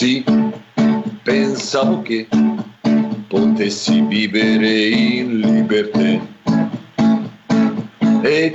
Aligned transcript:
Sì, 0.00 0.24
pensavo 1.22 2.00
che 2.00 2.26
potessi 3.28 4.00
vivere 4.00 4.88
in 4.88 5.40
libertà 5.40 6.26
e 8.22 8.50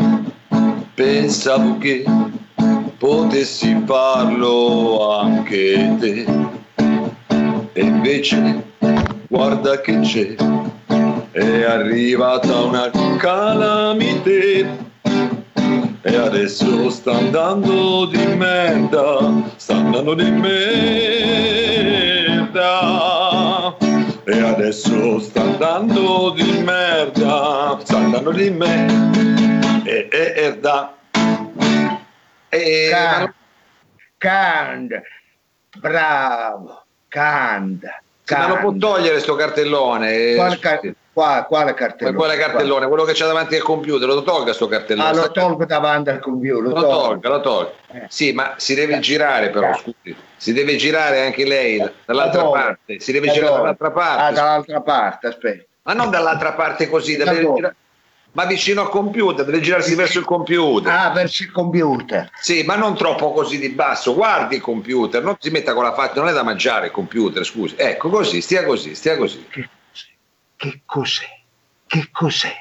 pensavo 0.96 1.78
che 1.78 2.04
potessi 2.98 3.80
farlo 3.86 5.20
anche 5.20 5.96
te. 6.00 6.26
E 7.74 7.80
invece 7.80 8.64
guarda 9.28 9.82
che 9.82 10.00
c'è, 10.00 10.34
è 11.30 11.64
arrivata 11.64 12.60
una 12.64 12.90
calamite. 13.20 14.85
E 16.08 16.16
adesso 16.16 16.92
sta 16.92 17.14
andando 17.14 18.06
di 18.06 18.24
merda, 18.36 19.52
sta 19.56 19.74
andando 19.74 20.14
di 20.14 20.30
merda. 20.30 20.54
E 24.24 24.40
adesso 24.40 25.20
sta 25.20 25.42
andando 25.42 26.30
di 26.30 26.62
merda, 26.62 27.80
sta 27.84 27.98
andando 27.98 28.32
di 28.34 28.52
merda. 28.52 29.84
E 29.84 30.08
erda. 30.12 30.96
E... 32.50 32.90
Can, 32.92 33.34
Cand, 34.20 35.02
bravo. 35.80 36.84
Sì, 37.10 38.34
ma 38.36 38.48
lo 38.48 38.58
può 38.60 38.74
togliere 38.74 39.20
sto 39.22 39.34
cartellone. 39.36 40.36
Quale, 40.36 40.60
car- 40.60 40.94
qua, 41.16 41.46
quale 41.48 41.74
cartellone? 41.74 42.18
Quale 42.18 42.36
cartellone? 42.38 42.88
Quello 42.90 43.06
che 43.06 43.14
c'è 43.14 43.26
davanti 43.26 43.56
al 43.56 43.62
computer, 43.62 44.06
lo 44.06 44.22
tolga 44.22 44.52
sto 44.52 44.68
cartellone. 44.68 45.08
Ah, 45.10 45.14
lo 45.14 45.32
tolgo 45.32 45.64
davanti 45.66 46.10
al 46.10 46.20
computer. 46.20 46.62
Lo, 46.62 46.70
Lo, 46.74 46.82
tolga, 46.82 47.30
lo 47.30 47.40
tolga. 47.40 47.72
Eh. 47.94 48.06
Sì, 48.10 48.34
ma 48.34 48.56
si 48.58 48.76
deve 48.76 49.00
girare 49.00 49.50
però, 49.50 49.74
scusi. 49.78 50.14
Si 50.36 50.52
deve 50.52 50.76
girare 50.76 51.22
anche 51.24 51.46
lei 51.46 51.78
dall'altra 52.04 52.42
Da 52.44 52.50
parte. 52.50 53.00
Si 53.00 53.14
deve 53.14 53.28
Da 53.28 53.32
girare 53.34 53.52
dove? 53.54 53.62
dall'altra 53.62 53.88
Ah, 53.88 53.92
parte. 53.92 54.34
dall'altra 54.34 54.82
parte, 54.82 55.28
aspetta. 55.28 55.64
Ma 55.84 55.94
non 55.94 56.10
dall'altra 56.10 56.52
parte 56.54 56.90
così, 56.90 57.16
Da 57.16 57.24
girare- 57.34 57.76
ma 58.34 58.44
vicino 58.44 58.82
al 58.82 58.90
computer, 58.90 59.46
deve 59.46 59.62
girarsi 59.62 59.96
verso 59.96 60.20
il 60.20 60.26
computer. 60.26 60.92
Ah, 60.94 61.10
verso 61.12 61.44
il 61.44 61.52
computer. 61.54 62.30
Sì, 62.42 62.64
ma 62.64 62.76
non 62.76 62.94
troppo 62.94 63.32
così 63.32 63.58
di 63.58 63.70
basso. 63.70 64.14
Guardi 64.14 64.56
il 64.56 64.62
computer, 64.62 65.24
non 65.24 65.38
si 65.40 65.50
metta 65.52 65.74
con 65.74 65.84
la 65.84 65.94
faccia, 65.94 66.20
non 66.20 66.28
è 66.28 66.34
da 66.34 66.44
mangiare 66.44 66.88
il 66.88 66.92
computer, 66.92 67.46
scusi. 67.46 67.76
Ecco, 67.78 68.10
così, 68.10 68.42
stia 68.42 68.66
così, 68.66 68.94
stia 68.94 69.16
così. 69.16 69.48
Che 70.66 70.82
cos'è? 70.84 71.30
Che 71.86 72.10
cos'è? 72.12 72.52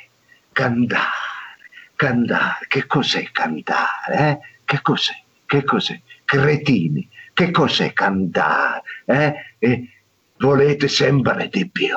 Cantare, 0.52 1.64
cantare, 1.96 2.66
che 2.68 2.86
cos'è 2.86 3.30
cantare? 3.32 4.18
Eh? 4.18 4.38
Che 4.62 4.82
cos'è? 4.82 5.14
Che 5.46 5.64
cos'è? 5.64 5.98
Cretini, 6.22 7.08
che 7.32 7.50
cos'è 7.50 7.94
cantare? 7.94 8.82
Eh? 9.06 9.34
E 9.58 9.88
volete 10.36 10.86
sempre 10.86 11.48
di 11.50 11.66
più. 11.70 11.96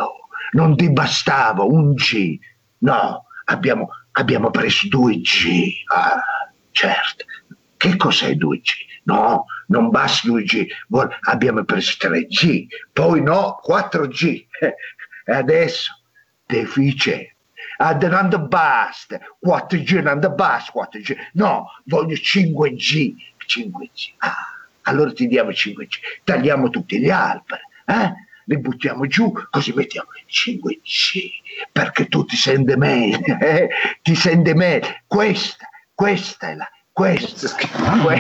Non 0.52 0.78
ti 0.78 0.90
bastava 0.94 1.64
un 1.64 1.94
G. 1.96 2.40
No, 2.78 3.26
abbiamo, 3.44 3.90
abbiamo 4.14 4.50
preso 4.50 4.88
due 4.88 5.20
G. 5.20 5.74
Ah, 5.94 6.50
certo. 6.72 7.26
Che 7.76 7.98
cos'è 7.98 8.32
2G? 8.32 8.70
No, 9.04 9.44
non 9.68 9.90
basta 9.90 10.30
2G, 10.30 10.68
Vuol- 10.88 11.16
abbiamo 11.24 11.66
preso 11.66 11.96
3G, 12.00 12.66
poi 12.94 13.22
no, 13.22 13.60
4G. 13.62 14.46
E 15.30 15.34
adesso 15.34 15.97
non 18.08 18.30
ti 18.30 18.38
basta, 18.40 19.20
4G 19.46 20.02
non 20.02 20.20
basta, 20.30 20.72
4G. 20.74 21.16
No, 21.34 21.68
voglio 21.86 22.16
5G. 22.16 23.14
5G. 23.48 24.14
Ah, 24.18 24.36
allora 24.84 25.12
ti 25.12 25.28
diamo 25.28 25.52
5G. 25.52 25.88
Tagliamo 26.24 26.70
tutti 26.70 27.00
gli 27.00 27.10
alberi, 27.10 27.62
eh? 27.86 28.14
li 28.46 28.58
buttiamo 28.60 29.06
giù, 29.08 29.32
così 29.50 29.74
mettiamo 29.74 30.10
5G, 30.30 31.30
perché 31.72 32.08
tu 32.08 32.26
ti 32.26 32.36
senti 32.36 32.76
meglio, 32.76 33.38
eh? 33.40 33.70
ti 34.02 34.16
senti 34.16 34.54
meglio. 34.54 34.88
Questa, 35.06 35.68
questa 35.94 36.50
è 36.50 36.56
la... 36.56 36.70
Questa, 36.98 37.56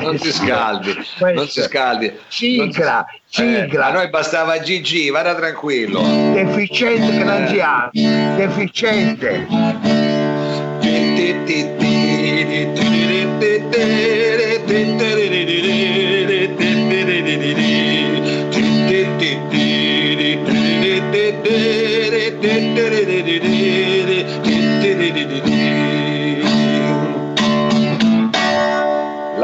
Non 0.01 0.19
si 0.19 0.31
scaldi, 0.31 0.93
non 1.33 1.47
si 1.47 1.61
scaldi. 1.63 2.13
Sigla, 2.27 3.05
Eh, 3.07 3.21
sigla. 3.27 3.87
a 3.87 3.91
noi 3.91 4.07
bastava 4.11 4.59
GG, 4.59 5.09
vada 5.09 5.33
tranquillo. 5.33 5.99
deficiente 6.33 7.17
che 7.17 7.23
non 7.23 7.47
si 7.47 7.59
ha, 7.59 7.89
deficiente. 7.91 9.47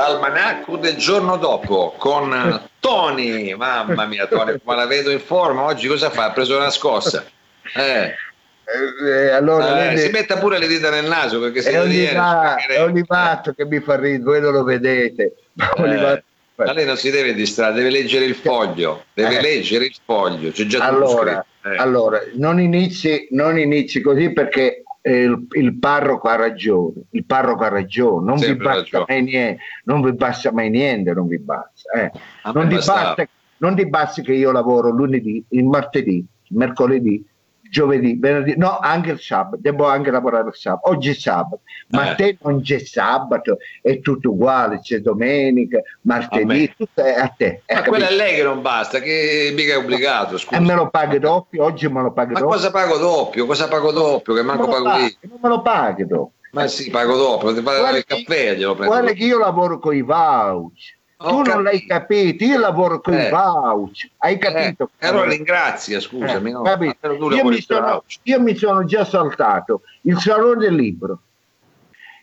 L'almanacco 0.07 0.75
del 0.75 0.97
giorno 0.97 1.37
dopo 1.37 1.95
con 1.97 2.61
Tony, 2.81 3.53
mamma 3.53 4.05
mia 4.05 4.27
Tony, 4.27 4.55
ma 4.63 4.75
la 4.75 4.85
vedo 4.85 5.09
in 5.11 5.21
forma 5.21 5.63
oggi 5.63 5.87
cosa 5.87 6.09
fa? 6.09 6.25
Ha 6.25 6.31
preso 6.31 6.57
una 6.57 6.69
scossa. 6.69 7.23
Eh, 7.75 8.13
Eh, 8.65 9.07
eh, 9.09 9.29
allora, 9.31 9.91
eh, 9.91 9.97
si 9.97 10.09
metta 10.09 10.37
pure 10.37 10.57
le 10.57 10.67
dita 10.67 10.89
nel 10.89 11.05
naso 11.05 11.39
perché 11.39 11.61
se 11.61 11.77
lo 11.77 11.83
ci 11.89 12.05
è 12.05 12.81
Olivato 12.81 13.53
che 13.53 13.65
mi 13.65 13.79
fa 13.81 13.97
ridere, 13.97 14.23
voi 14.23 14.41
non 14.41 14.51
lo 14.53 14.63
vedete. 14.63 15.33
Ma 15.53 15.69
Olivato- 15.77 16.23
Ma 16.55 16.71
lei 16.71 16.85
non 16.85 16.95
si 16.97 17.09
deve 17.09 17.33
distrarre, 17.33 17.73
deve 17.75 17.89
leggere 17.89 18.25
il 18.25 18.35
foglio, 18.35 19.05
deve 19.13 19.37
Eh. 19.37 19.41
leggere 19.41 19.85
il 19.85 19.95
foglio, 20.05 20.51
c'è 20.51 20.65
già 20.65 20.85
allora. 20.85 21.45
Eh. 21.65 21.75
allora, 21.77 22.21
non 22.33 22.59
inizi, 22.59 23.27
non 23.31 23.57
inizi 23.57 24.01
così 24.01 24.31
perché 24.31 24.77
eh, 24.77 24.82
il, 25.11 25.47
il 25.51 25.77
parroco 25.79 26.29
ha 26.29 26.35
ragione, 26.35 27.03
il 27.11 27.25
parroco 27.25 27.63
ha 27.63 27.67
ragione, 27.67 28.25
non 28.25 28.37
vi 28.37 28.55
basta 28.55 28.79
ragione. 28.79 29.05
mai 29.07 29.23
niente, 29.23 29.61
non 29.83 30.01
vi 30.01 30.13
basta 30.13 30.51
mai 30.51 30.69
niente, 30.69 31.13
non 31.13 31.27
vi 31.27 31.39
basta. 31.39 31.91
eh. 31.91 32.11
Non 32.53 32.69
ti, 32.69 32.75
basta, 32.75 33.27
non 33.57 33.75
ti 33.75 33.87
basta 33.89 34.21
che 34.21 34.33
io 34.33 34.51
lavoro 34.51 34.89
lunedì, 34.89 35.43
il 35.49 35.65
martedì, 35.65 36.25
mercoledì, 36.49 37.25
giovedì, 37.73 38.15
venerdì, 38.19 38.53
no, 38.55 38.77
anche 38.77 39.09
il 39.11 39.19
sabato, 39.19 39.57
devo 39.59 39.87
anche 39.87 40.11
lavorare 40.11 40.49
il 40.49 40.55
sabato. 40.55 40.89
Oggi 40.91 41.09
è 41.09 41.13
sabato, 41.15 41.61
ma 41.89 42.05
Eh. 42.05 42.09
a 42.09 42.15
te 42.15 42.37
non 42.41 42.61
c'è 42.61 42.77
sabato, 42.77 43.57
è 43.81 43.99
tutto 43.99 44.29
uguale, 44.29 44.79
c'è 44.79 44.99
domenica, 44.99 45.81
martedì, 46.01 46.71
tutto 46.77 47.03
è 47.03 47.13
a 47.19 47.33
te. 47.35 47.63
Ma 47.67 47.79
hai 47.79 47.87
quella 47.87 48.05
è 48.05 48.09
capito? 48.09 48.23
lei 48.23 48.35
che 48.35 48.43
non 48.43 48.61
basta, 48.61 48.99
che 48.99 49.51
mica 49.55 49.73
è 49.73 49.77
obbligato, 49.77 50.37
scusa. 50.37 50.55
E 50.55 50.63
me 50.63 50.75
lo 50.75 50.89
paghi 50.91 51.17
doppio, 51.17 51.63
oggi 51.63 51.87
me 51.89 52.03
lo 52.03 52.11
paghi 52.13 52.33
Ma 52.33 52.39
doppio. 52.41 52.53
cosa 52.55 52.69
pago 52.69 52.97
doppio? 52.97 53.45
Cosa 53.47 53.67
pago 53.67 53.91
doppio? 53.91 54.33
Che 54.35 54.43
manco 54.43 54.67
pago 54.67 54.83
paghi, 54.83 55.17
Non 55.21 55.39
me 55.41 55.49
lo 55.49 55.61
paghi 55.63 56.05
dopo. 56.05 56.31
Ma 56.51 56.67
sì, 56.67 56.91
pago 56.91 57.17
dopo, 57.17 57.51
ti 57.55 57.61
pago 57.63 57.79
Guarda 57.79 57.97
il 57.97 58.05
caffè 58.05 58.55
glielo 58.55 58.75
prendo. 58.75 58.93
Guarda 58.93 59.11
che 59.13 59.23
io 59.23 59.39
lavoro 59.39 59.79
con 59.79 59.95
i 59.95 60.01
voucher. 60.03 61.01
Tu 61.29 61.35
non 61.35 61.43
capito. 61.43 61.61
l'hai 61.61 61.85
capito, 61.85 62.43
io 62.43 62.59
lavoro 62.59 62.99
con 62.99 63.13
Eh. 63.13 63.27
i 63.27 63.29
voucher. 63.29 64.09
Hai 64.17 64.37
capito? 64.37 64.89
Eh, 64.99 65.07
allora 65.07 65.29
ringrazia, 65.29 65.99
scusami. 66.01 66.49
Eh, 66.49 66.53
no? 66.53 66.63
Io, 67.31 67.45
mi 67.45 67.61
sono, 67.61 68.03
io 68.23 68.41
mi 68.41 68.55
sono 68.55 68.83
già 68.83 69.05
saltato 69.05 69.81
il 70.01 70.19
salone 70.19 70.59
del 70.65 70.75
libro, 70.75 71.19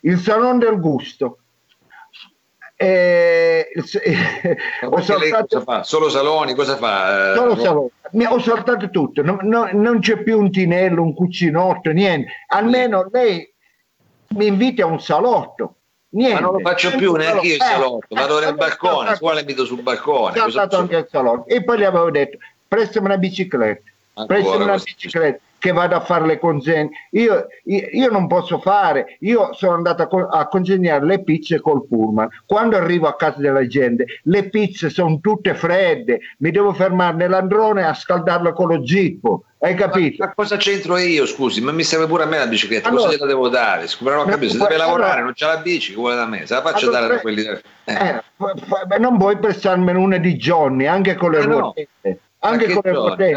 il 0.02 0.18
salone 0.18 0.58
del 0.58 0.78
gusto. 0.78 1.38
eh, 2.76 3.68
ho 4.88 5.00
saltato 5.02 5.60
fa? 5.60 5.82
Solo 5.82 6.08
saloni, 6.08 6.54
cosa 6.54 6.76
fa? 6.76 7.32
Eh, 7.32 7.36
solo 7.36 7.54
no? 7.54 7.60
salone. 7.60 7.88
Mi- 8.12 8.24
ho 8.26 8.38
saltato 8.40 8.90
tutto, 8.90 9.22
non, 9.22 9.38
non- 9.42 9.70
non 9.74 10.00
c'è 10.00 10.22
più 10.22 10.38
un 10.38 10.50
tinello, 10.50 11.02
un 11.02 11.14
cucinotto, 11.14 11.90
niente. 11.90 12.32
Almeno 12.48 13.08
lei 13.12 13.50
mi 14.28 14.46
invita 14.46 14.84
a 14.84 14.86
un 14.86 15.00
salotto. 15.00 15.76
Niente. 16.12 16.34
Ma 16.34 16.40
non 16.40 16.52
lo 16.54 16.60
faccio 16.60 16.90
più 16.96 17.12
neanche 17.14 17.46
io 17.46 17.54
il 17.54 17.60
Eh, 17.60 17.64
salotto, 17.64 18.06
vado 18.14 18.40
eh, 18.40 18.44
nel 18.46 18.54
balcone, 18.54 19.14
su 19.14 19.20
quale 19.20 19.40
invito 19.40 19.64
sul 19.64 19.80
balcone? 19.82 20.36
Saltato 20.36 20.68
posso 20.68 20.80
anche 20.80 20.96
il 20.96 21.06
salotto. 21.10 21.46
E 21.48 21.62
poi 21.62 21.78
gli 21.78 21.84
avevo 21.84 22.10
detto, 22.10 22.38
prestami 22.66 23.06
una 23.06 23.16
bicicletta. 23.16 23.90
Ancora 24.14 24.38
Prestami 24.40 24.64
una 24.64 24.76
bicicletta 24.76 25.40
che 25.60 25.72
vado 25.72 25.94
a 25.94 26.00
fare 26.00 26.26
le 26.26 26.38
consegne. 26.38 26.88
Io, 27.10 27.46
io, 27.64 27.86
io 27.92 28.10
non 28.10 28.26
posso 28.26 28.58
fare, 28.58 29.18
io 29.20 29.52
sono 29.52 29.74
andato 29.74 30.02
a, 30.02 30.06
co- 30.08 30.26
a 30.26 30.48
consegnare 30.48 31.04
le 31.04 31.22
pizze 31.22 31.60
col 31.60 31.86
pullman. 31.86 32.28
Quando 32.46 32.76
arrivo 32.76 33.06
a 33.06 33.14
casa 33.14 33.38
della 33.38 33.66
gente, 33.66 34.06
le 34.24 34.48
pizze 34.48 34.88
sono 34.88 35.20
tutte 35.20 35.54
fredde, 35.54 36.18
mi 36.38 36.50
devo 36.50 36.72
fermare 36.72 37.14
nell'androne 37.16 37.84
a 37.84 37.92
scaldarle 37.94 38.52
con 38.54 38.68
lo 38.68 38.84
zippo. 38.86 39.44
Hai 39.62 39.74
Ma, 39.74 39.80
capito? 39.80 40.24
ma 40.24 40.32
cosa 40.34 40.56
c'entro 40.56 40.96
io, 40.96 41.26
scusi? 41.26 41.60
Ma 41.60 41.70
mi 41.72 41.82
serve 41.84 42.06
pure 42.06 42.22
a 42.22 42.26
me 42.26 42.38
la 42.38 42.46
bicicletta, 42.46 42.88
Allora- 42.88 43.02
cosa 43.04 43.14
gliela 43.16 43.26
devo 43.28 43.48
dare? 43.50 43.86
Scusi, 43.86 44.08
non 44.10 44.20
ho 44.20 44.24
Ma- 44.24 44.30
capito, 44.30 44.52
se 44.52 44.58
ma- 44.58 44.64
deve 44.66 44.78
lavorare, 44.78 45.04
allora- 45.10 45.24
non 45.24 45.32
c'ha 45.34 45.46
la 45.48 45.56
bici, 45.58 45.90
che 45.92 45.96
vuole 45.98 46.14
da 46.16 46.24
me? 46.26 46.46
Se 46.46 46.54
la 46.54 46.62
faccio 46.62 46.86
Allora, 46.86 47.00
dare 47.00 47.14
da 47.16 47.20
quelli... 47.20 47.42
Eh. 47.44 47.60
Eh, 47.84 48.22
ma 48.38 48.96
non 48.98 49.18
vuoi 49.18 49.36
prestarmene 49.36 49.98
una 49.98 50.16
di 50.16 50.36
Johnny, 50.36 50.86
anche 50.86 51.14
con 51.16 51.32
le 51.32 51.40
Eh, 51.40 51.46
no. 51.46 51.58
ruotette. 51.58 52.20
Ma 52.40 52.48
Anche 52.48 52.66
che 52.66 52.72
con 52.72 52.82
le 52.84 52.92
giorni? 52.92 53.34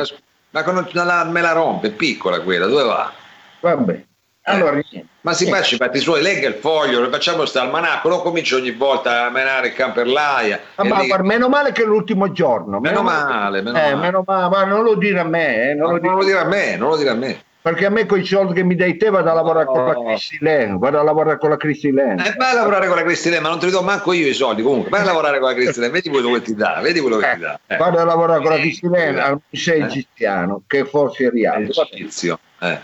Ma 0.54 0.62
con- 0.64 0.88
la- 0.92 1.24
me 1.26 1.42
la 1.42 1.52
rompe, 1.52 1.88
è 1.88 1.92
piccola 1.92 2.40
quella, 2.42 2.68
dove 2.68 2.84
va? 2.84 3.12
Vabbè. 3.60 4.04
Allora, 4.46 4.72
niente. 4.72 5.06
Ma 5.22 5.34
si 5.34 5.48
faccia 5.50 5.76
i 5.76 5.78
fatti 5.78 6.00
suoi, 6.00 6.22
legga 6.22 6.48
il 6.48 6.56
foglio, 6.56 7.00
lo 7.00 7.10
facciamo 7.10 7.46
sta 7.46 7.62
almanacco, 7.62 8.10
non 8.10 8.22
comincia 8.22 8.58
ogni 8.58 8.72
volta 8.72 9.26
a 9.26 9.30
menare 9.32 9.68
il 9.70 9.74
camperlaia. 9.74 10.60
Ah, 10.76 10.84
ma 10.84 11.00
lì- 11.00 11.12
meno 11.22 11.48
male 11.50 11.72
che 11.72 11.82
è 11.82 11.86
l'ultimo 11.86 12.32
giorno. 12.32 12.80
Meno 12.80 13.02
male, 13.02 13.62
meno 13.62 13.78
eh, 13.78 13.82
male. 13.82 13.96
meno 13.96 14.24
male, 14.28 14.50
ma 14.50 14.64
non 14.66 14.84
lo 14.84 14.96
dire 14.96 15.20
a 15.20 15.24
me, 15.24 15.72
eh, 15.72 15.74
non 15.74 15.88
Ma 15.88 15.92
lo 15.94 15.98
dire- 16.00 16.10
non 16.10 16.20
lo 16.20 16.26
dire 16.26 16.40
a 16.40 16.46
me, 16.46 16.76
non 16.76 16.90
lo 16.90 16.98
dire 16.98 17.10
a 17.10 17.16
me. 17.16 17.44
Perché 17.64 17.86
a 17.86 17.90
me 17.90 18.06
con 18.06 18.20
i 18.20 18.26
soldi 18.26 18.54
che 18.54 18.64
mi 18.64 18.76
dai 18.76 18.98
te 18.98 19.10
vado 19.10 19.30
a 19.30 19.34
lavorare 19.34 19.66
con 19.66 19.86
la 19.86 19.94
No. 19.94 20.04
Cristi 20.04 20.38
Lane, 20.42 20.76
vado 20.78 21.00
a 21.00 21.04
lavorare 21.04 21.38
con 21.38 21.50
la 21.50 21.56
Cristi 21.58 21.92
Lane. 21.92 22.28
Eh, 22.28 22.34
vai 22.36 22.52
a 22.52 22.56
lavorare 22.56 22.88
con 22.88 22.98
la 22.98 23.04
Cristina, 23.04 23.40
ma 23.40 23.48
non 23.48 23.60
te 23.60 23.68
li 23.68 23.72
do 23.72 23.82
manco 23.82 24.12
io 24.12 24.28
i 24.28 24.34
soldi. 24.34 24.62
Comunque, 24.62 24.90
vai 24.90 25.02
a 25.02 25.06
lavorare 25.06 25.40
con 25.40 25.48
la 25.50 25.56
Cristina, 25.56 25.88
vedi 25.88 26.10
quello 26.10 26.32
che 26.34 26.42
ti 26.42 26.56
dà, 26.56 26.80
vedi 26.84 27.00
quello 27.00 27.18
che 27.18 27.32
ti 27.36 27.40
dà. 27.40 27.60
Eh. 27.66 27.78
Vado 27.78 28.00
a 28.00 28.04
lavorare 28.04 28.42
con 28.42 28.50
la 28.52 28.58
Eh, 28.58 28.60
Cristi 28.62 28.88
Lane 28.88 29.22
al 29.22 29.40
museo 29.50 29.76
eh. 29.76 29.84
egiziano, 29.84 30.62
che 30.68 30.84
forse 30.84 31.28
è 31.28 31.30
rialto. 31.30 31.72
Esercizio. 31.72 32.38
Eh. 32.64 32.80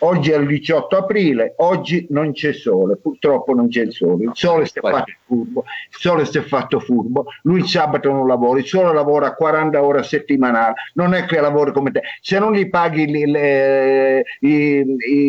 Oggi 0.00 0.30
è 0.32 0.36
il 0.36 0.46
18 0.48 0.96
aprile, 0.96 1.54
oggi 1.58 2.06
non 2.10 2.32
c'è 2.32 2.52
sole, 2.52 2.96
purtroppo 2.96 3.54
non 3.54 3.68
c'è 3.68 3.82
il 3.82 3.92
sole, 3.92 4.24
il 4.24 4.30
sole 4.34 4.66
si 4.66 4.78
è 4.78 4.80
fatto 4.82 5.12
furbo, 5.24 5.60
il 5.90 5.96
sole 5.96 6.24
si 6.26 6.38
è 6.38 6.40
fatto 6.42 6.80
furbo, 6.80 7.26
lui 7.42 7.60
il 7.60 7.66
sabato 7.68 8.10
non 8.10 8.26
lavora, 8.26 8.58
il 8.58 8.66
sole 8.66 8.92
lavora 8.92 9.32
40 9.34 9.80
ore 9.82 10.02
settimanali, 10.02 10.74
non 10.94 11.14
è 11.14 11.24
che 11.24 11.40
lavora 11.40 11.70
come 11.70 11.92
te, 11.92 12.02
se 12.20 12.38
non 12.40 12.52
gli 12.52 12.68
paghi 12.68 13.06
li- 13.06 13.26
le- 13.30 14.24
i, 14.40 14.84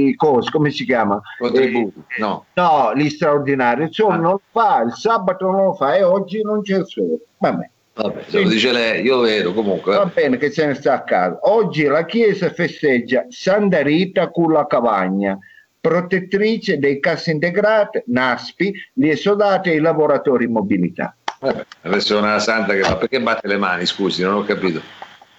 i 0.10 0.16
cosi, 0.16 0.50
come 0.50 0.72
si 0.72 0.86
chiama? 0.86 1.22
Contributi, 1.38 2.00
Eh, 2.18 2.20
no. 2.20 2.46
No, 2.56 2.92
gli 2.96 3.10
straordinari, 3.10 3.84
il 3.84 3.94
sole 3.94 4.16
Ah. 4.16 4.18
non 4.18 4.32
lo 4.32 4.42
fa, 4.52 4.82
il 4.86 4.94
sabato 4.94 5.50
non 5.52 5.66
lo 5.66 5.74
fa 5.74 5.96
e 5.96 6.04
oggi 6.04 6.42
non 6.42 6.62
c'è 6.64 6.78
il 6.80 6.88
sole. 6.88 7.20
Vabbè. 7.38 7.70
Vabbè, 7.96 8.24
se 8.28 8.42
lo 8.42 8.50
dice 8.50 8.72
lei, 8.72 9.04
io 9.04 9.20
vedo 9.20 9.54
comunque. 9.54 9.96
Va 9.96 10.06
bene 10.06 10.38
che 10.38 10.50
se 10.50 10.66
ne 10.66 10.74
sta 10.74 10.94
a 10.94 11.04
casa. 11.04 11.38
Oggi 11.44 11.84
la 11.84 12.06
Chiesa 12.06 12.50
festeggia 12.52 13.26
Santa 13.30 13.84
Rita 13.84 14.32
con 14.32 14.52
la 14.52 14.66
Cavagna, 14.66 15.38
protettrice 15.80 16.80
dei 16.80 17.00
cassi 17.00 17.30
integrate, 17.30 18.04
NASPI, 18.08 18.74
gli 18.94 19.10
esodati 19.10 19.70
e 19.70 19.76
i 19.76 19.80
lavoratori 19.80 20.46
in 20.46 20.54
mobilità. 20.54 21.16
Vabbè, 21.40 21.66
Adesso 21.82 22.16
è 22.16 22.20
una 22.20 22.40
santa 22.40 22.74
che 22.74 22.82
fa 22.82 22.96
perché 22.96 23.22
batte 23.22 23.48
le 23.48 23.58
mani, 23.58 23.86
scusi, 23.86 24.24
non 24.24 24.36
ho 24.36 24.44
capito. 24.44 24.82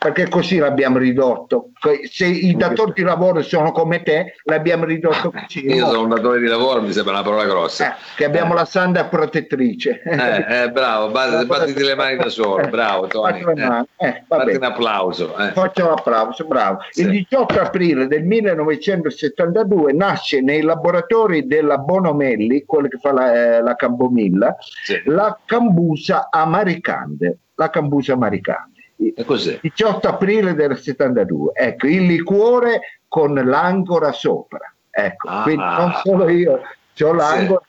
Perché 0.04 0.28
così 0.28 0.58
l'abbiamo 0.58 0.98
ridotto. 0.98 1.70
Se 2.10 2.26
i 2.26 2.54
datori 2.56 2.92
di 2.94 3.02
lavoro 3.02 3.40
sono 3.40 3.72
come 3.72 4.02
te, 4.02 4.34
l'abbiamo 4.44 4.84
ridotto 4.84 5.30
così. 5.32 5.64
Io 5.64 5.86
sono 5.86 6.02
un 6.02 6.08
datore 6.10 6.40
di 6.40 6.46
lavoro, 6.46 6.82
mi 6.82 6.92
sembra 6.92 7.14
una 7.14 7.22
parola 7.22 7.46
grossa. 7.46 7.92
Eh, 7.94 7.96
che 8.16 8.24
abbiamo 8.26 8.52
la 8.52 8.66
santa 8.66 9.06
protettrice. 9.06 10.02
Eh, 10.04 10.62
eh, 10.64 10.70
bravo, 10.70 11.08
battiti, 11.10 11.46
battiti 11.46 11.82
le 11.82 11.94
mani 11.94 12.16
da 12.18 12.28
solo, 12.28 12.68
bravo 12.68 13.06
Tony. 13.06 13.42
Le 13.54 13.86
Eh. 13.96 14.06
Eh, 14.06 14.24
fatti 14.28 14.50
un 14.56 14.62
applauso. 14.64 15.34
eh. 15.38 15.52
Faccio 15.52 15.88
l'applauso, 15.88 16.44
bravo. 16.44 16.78
Sì. 16.90 17.00
Il 17.00 17.08
18 17.10 17.60
aprile 17.60 18.06
del 18.06 18.24
1972 18.24 19.92
nasce 19.94 20.42
nei 20.42 20.60
laboratori 20.60 21.46
della 21.46 21.78
Bonomelli, 21.78 22.64
quello 22.66 22.88
che 22.88 22.98
fa 22.98 23.10
la, 23.12 23.32
eh, 23.56 23.62
la 23.62 23.74
Cambomilla, 23.74 24.54
Sì. 24.84 25.00
la 25.06 25.38
cambusa 25.46 26.28
amaricande. 26.30 27.38
La 27.54 27.70
cambusa 27.70 28.14
amaricande. 28.14 28.72
E 28.96 29.24
cos'è? 29.24 29.58
18 29.60 30.08
aprile 30.08 30.54
del 30.54 30.78
72. 30.78 31.52
Ecco, 31.54 31.86
il 31.86 32.06
liquore 32.06 32.98
con 33.08 33.34
l'angora 33.34 34.12
sopra. 34.12 34.72
Ecco, 34.90 35.28
Ah. 35.28 35.42
quindi 35.42 35.62
non 35.62 35.92
solo 36.02 36.28
io, 36.28 36.60
ho 37.00 37.12
l'angora, 37.12 37.60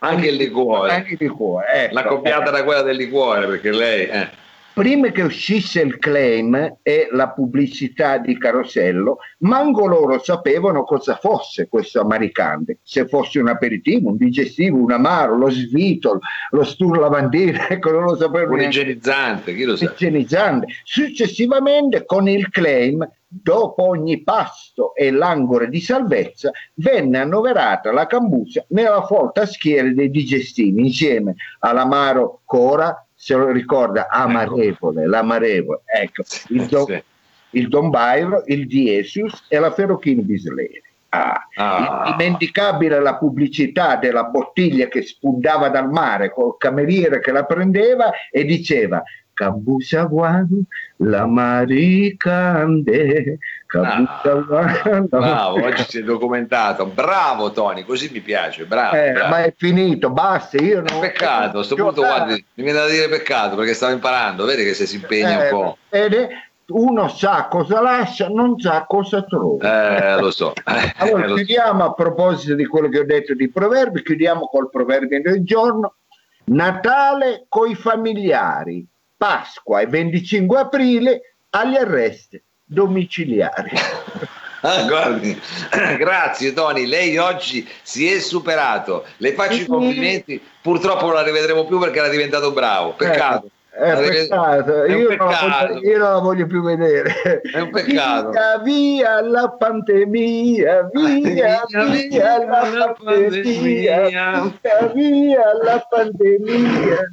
Anche 0.00 0.28
il 0.28 0.36
liquore. 0.36 0.90
Anche 0.92 1.12
il 1.12 1.18
liquore. 1.20 1.66
Ecco, 1.72 1.94
La 1.94 2.04
copiata 2.04 2.50
da 2.50 2.64
quella 2.64 2.82
del 2.82 2.96
liquore, 2.96 3.46
perché 3.46 3.70
lei... 3.70 4.06
eh. 4.06 4.40
Prima 4.74 5.08
che 5.10 5.22
uscisse 5.22 5.80
il 5.80 5.98
claim 5.98 6.78
e 6.82 7.08
la 7.10 7.30
pubblicità 7.30 8.18
di 8.18 8.38
Carosello, 8.38 9.18
manco 9.38 9.86
loro 9.86 10.22
sapevano 10.22 10.84
cosa 10.84 11.16
fosse 11.16 11.68
questo 11.68 12.00
amaricante, 12.00 12.78
se 12.82 13.06
fosse 13.06 13.38
un 13.40 13.48
aperitivo, 13.48 14.10
un 14.10 14.16
digestivo, 14.16 14.78
un 14.78 14.92
amaro, 14.92 15.36
lo 15.36 15.50
svitol, 15.50 16.18
lo 16.50 16.64
stur 16.64 16.98
lavandino, 16.98 17.58
ecco, 17.68 17.90
non 17.90 18.04
lo 18.04 18.16
sapevano 18.16 18.52
Un 18.52 18.58
neanche. 18.58 18.80
igienizzante, 18.80 19.54
chi 19.54 19.64
lo 19.64 19.76
sa? 19.76 19.90
igienizzante. 19.92 20.66
Successivamente, 20.84 22.04
con 22.04 22.28
il 22.28 22.48
claim, 22.50 23.06
dopo 23.26 23.88
ogni 23.88 24.22
pasto 24.22 24.94
e 24.94 25.10
l'angolo 25.10 25.66
di 25.66 25.80
salvezza, 25.80 26.50
venne 26.74 27.18
annoverata 27.18 27.90
la 27.92 28.06
cambusa 28.06 28.64
nella 28.68 29.02
folta 29.06 29.46
schiera 29.46 29.90
dei 29.90 30.10
digestivi, 30.10 30.82
insieme 30.82 31.34
all'amaro 31.60 32.40
Cora, 32.44 33.06
se 33.22 33.36
lo 33.36 33.52
ricorda, 33.52 34.08
amarevole, 34.10 35.06
l'amarevole, 35.06 35.82
ecco, 35.86 36.24
il, 36.48 36.66
Don, 36.66 36.86
Sì. 36.86 37.02
il 37.50 37.68
Don 37.68 37.88
Bairo, 37.88 38.42
il 38.46 38.66
Diesius 38.66 39.44
e 39.46 39.60
la 39.60 39.70
Ferrochini 39.70 40.22
Bisleri. 40.22 40.82
Ah, 41.10 41.46
Ah. 41.54 42.04
indimenticabile 42.08 42.98
la 42.98 43.14
pubblicità 43.16 43.94
della 43.94 44.24
bottiglia 44.24 44.88
che 44.88 45.02
spuntava 45.02 45.68
dal 45.68 45.88
mare 45.88 46.32
col 46.32 46.56
cameriere 46.56 47.20
che 47.20 47.30
la 47.30 47.44
prendeva 47.44 48.10
e 48.28 48.44
diceva 48.44 49.00
Cambusa 49.34 50.02
Guan, 50.04 50.48
la 50.96 51.24
maricande, 51.26 53.38
Ah, 53.80 54.20
Bravo, 54.22 55.56
maricande." 55.56 55.66
oggi 55.66 55.84
si 55.88 55.98
è 55.98 56.02
documentato. 56.02 56.86
Bravo 56.86 57.50
Tony, 57.52 57.84
così 57.84 58.10
mi 58.12 58.20
piace, 58.20 58.64
bravo. 58.66 58.96
Eh, 58.96 59.12
bravo. 59.12 59.28
ma 59.28 59.42
è 59.44 59.54
finito, 59.56 60.10
basta, 60.10 60.58
io 60.62 60.82
non... 60.82 61.00
Peccato, 61.00 61.60
a 61.60 61.64
sto 61.64 61.74
Io- 61.76 61.84
punto 61.84 62.00
guardi, 62.02 62.32
mi 62.54 62.62
viene 62.64 62.78
da 62.78 62.86
dire 62.88 63.08
peccato 63.08 63.56
perché 63.56 63.74
stavo 63.74 63.92
imparando, 63.92 64.44
vedi 64.44 64.64
che 64.64 64.74
se 64.74 64.86
si 64.86 64.96
impegna 64.96 65.36
un 65.38 65.42
Eh, 65.44 65.48
po'. 65.48 65.76
ed 65.88 66.14
è- 66.14 66.28
uno 66.64 67.08
sa 67.08 67.48
cosa 67.50 67.80
lascia, 67.82 68.28
non 68.28 68.58
sa 68.58 68.84
cosa 68.86 69.22
trova. 69.24 70.16
Eh, 70.16 70.20
lo 70.20 70.30
so. 70.30 70.52
Eh, 70.66 70.92
Allora, 70.98 71.22
lo 71.26 71.28
so. 71.30 71.34
chiudiamo 71.34 71.84
a 71.84 71.92
proposito 71.92 72.54
di 72.54 72.66
quello 72.66 72.88
che 72.88 73.00
ho 73.00 73.04
detto 73.04 73.34
di 73.34 73.50
proverbi, 73.50 74.02
chiudiamo 74.02 74.46
col 74.46 74.70
proverbio 74.70 75.20
del 75.20 75.42
giorno. 75.44 75.96
Natale 76.44 77.46
coi 77.48 77.74
familiari, 77.74 78.86
Pasqua 79.16 79.80
e 79.80 79.86
25 79.86 80.58
aprile 80.58 81.20
agli 81.50 81.76
arresti 81.76 82.42
domiciliari. 82.72 83.70
Ah, 84.64 84.84
guardi, 84.84 85.36
grazie 85.98 86.52
Tony, 86.52 86.86
lei 86.86 87.18
oggi 87.18 87.68
si 87.82 88.08
è 88.08 88.20
superato, 88.20 89.04
le 89.16 89.32
faccio 89.32 89.60
i 89.62 89.66
complimenti, 89.66 90.40
purtroppo 90.60 91.06
non 91.06 91.14
la 91.14 91.24
rivedremo 91.24 91.64
più 91.66 91.80
perché 91.80 91.98
era 91.98 92.08
diventato 92.08 92.52
bravo, 92.52 92.92
peccato. 92.92 93.48
Eh, 93.74 93.90
è 93.92 94.08
peccato, 94.08 94.84
è 94.84 94.90
io, 94.94 95.16
non 95.16 95.30
la 95.30 95.34
peccato. 95.34 95.66
voglio, 95.74 95.88
io 95.90 95.98
non 95.98 96.12
la 96.12 96.18
voglio 96.20 96.46
più 96.46 96.62
vedere. 96.62 97.40
È 97.40 97.58
un 97.58 97.70
peccato. 97.70 98.30
Via, 98.30 98.58
via 98.62 99.20
la 99.20 99.48
pandemia, 99.50 100.88
via, 100.92 101.18
Via, 101.18 101.64
via, 101.66 101.84
via 101.86 102.38
la 102.44 102.68
la 102.70 102.92
pandemia, 103.02 104.10
pandemia. 104.12 104.52
via, 104.62 104.92
via 104.94 105.40
la 105.64 105.86
pandemia. 105.90 107.12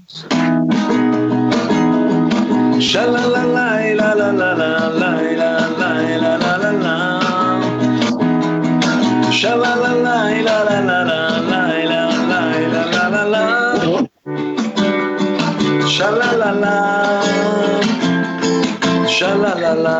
Shalalalai, 2.80 3.96
la 3.98 4.14
la 4.14 4.32
la 4.32 4.54
la 4.54 4.72
la 5.02 5.12
la 5.40 5.52
la 5.80 5.92
la 6.24 6.34
la 6.44 6.54
la 6.64 6.72
la. 6.86 6.98
Shalalalai, 9.40 10.44
la 10.48 10.58
la 10.64 10.80
la 10.90 11.00
la 11.10 11.22
la 11.52 11.62
la 11.92 12.02
la 12.30 12.42
la 12.74 12.84
la 12.96 13.06
la 13.14 13.24
la. 13.34 13.46
Shalalala. 15.94 16.78
Shalalala. 19.16 20.00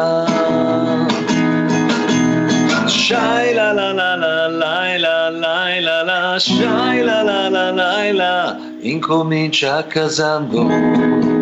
Shai 2.88 3.54
la 3.56 3.72
la 3.74 3.92
la 3.92 4.16
la 4.16 4.48
la 4.48 4.74
la 5.04 5.30
la 5.30 5.80
la 5.82 6.04
la 6.04 6.38
Shai 6.38 7.04
la 7.04 7.22
la 7.24 7.50
la 7.50 7.72
la 7.72 8.12
la 8.14 8.58
Incomincia 8.82 9.84
casando 9.88 10.68
Ah, 10.72 11.39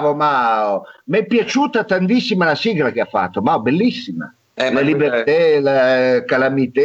bravo 0.00 0.14
Mao. 0.14 0.82
Mi 1.04 1.18
è 1.18 1.26
piaciuta 1.26 1.84
tantissimo 1.84 2.44
la 2.44 2.54
sigla 2.54 2.90
che 2.90 3.00
ha 3.00 3.06
fatto, 3.06 3.40
Mao, 3.42 3.60
bellissima. 3.60 4.32
Eh, 4.58 4.70
ma 4.70 4.80
la 4.80 4.86
libertà, 4.86 5.60
la 5.60 6.24
calamità. 6.24 6.80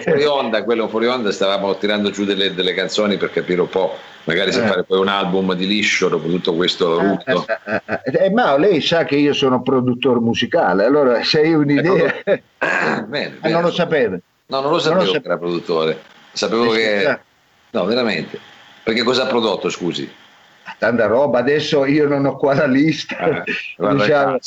fuori 0.00 0.24
onda, 0.24 0.62
quello 0.62 0.86
fuori 0.86 1.06
onda 1.06 1.32
stavamo 1.32 1.76
tirando 1.76 2.10
giù 2.10 2.24
delle, 2.24 2.54
delle 2.54 2.74
canzoni 2.74 3.16
per 3.16 3.30
capire 3.32 3.60
un 3.60 3.68
po', 3.68 3.96
magari 4.24 4.52
se 4.52 4.62
Eh. 4.62 4.68
fare 4.68 4.84
poi 4.84 5.00
un 5.00 5.08
album 5.08 5.54
di 5.54 5.66
liscio 5.66 6.08
dopo 6.08 6.28
tutto 6.28 6.54
questo 6.54 6.96
rutto. 7.00 7.44
Eh, 7.48 7.82
eh, 7.86 8.00
eh, 8.04 8.24
eh, 8.26 8.30
Mao, 8.30 8.56
lei 8.56 8.80
sa 8.80 9.04
che 9.04 9.16
io 9.16 9.32
sono 9.32 9.62
produttore 9.62 10.20
musicale, 10.20 10.84
allora 10.84 11.22
se 11.24 11.40
hai 11.40 11.54
un'idea... 11.54 12.14
Ecco. 12.22 12.42
Bene, 13.08 13.26
Eh, 13.26 13.30
bene. 13.40 13.52
non 13.54 13.62
lo 13.62 13.72
sapevo. 13.72 14.18
No, 14.46 14.60
non 14.60 14.70
lo 14.70 14.78
sapevo 14.78 15.00
sapevo. 15.04 15.20
che 15.20 15.26
era 15.26 15.38
produttore. 15.38 15.98
Sapevo 16.32 16.72
Eh, 16.74 16.76
che... 16.76 17.02
eh. 17.10 17.18
No, 17.70 17.84
veramente. 17.84 18.38
Perché 18.84 19.02
cosa 19.02 19.24
ha 19.24 19.26
prodotto, 19.26 19.68
scusi? 19.70 20.08
Tanta 20.78 21.06
roba, 21.06 21.38
adesso 21.38 21.86
io 21.86 22.06
non 22.06 22.26
ho 22.26 22.36
qua 22.36 22.54
la 22.54 22.66
lista. 22.66 23.42
Eh, 23.42 23.44
guarda 23.76 24.04
Diciamo-. 24.04 24.38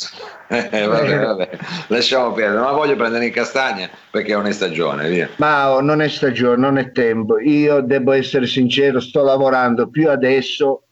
Eh, 0.48 0.86
vabbè, 0.86 1.18
vabbè. 1.18 1.50
Lasciamo 1.88 2.32
perdere, 2.32 2.58
non 2.58 2.66
la 2.66 2.72
voglio 2.72 2.96
prendere 2.96 3.26
in 3.26 3.32
castagna 3.32 3.88
perché 4.10 4.32
non 4.34 4.46
è 4.46 4.52
stagione, 4.52 5.08
via. 5.08 5.28
Mao, 5.36 5.80
non 5.80 6.02
è 6.02 6.08
stagione, 6.08 6.56
non 6.56 6.78
è 6.78 6.92
tempo. 6.92 7.38
Io 7.38 7.80
devo 7.80 8.12
essere 8.12 8.46
sincero, 8.46 9.00
sto 9.00 9.22
lavorando 9.22 9.88
più 9.88 10.10
adesso 10.10 10.84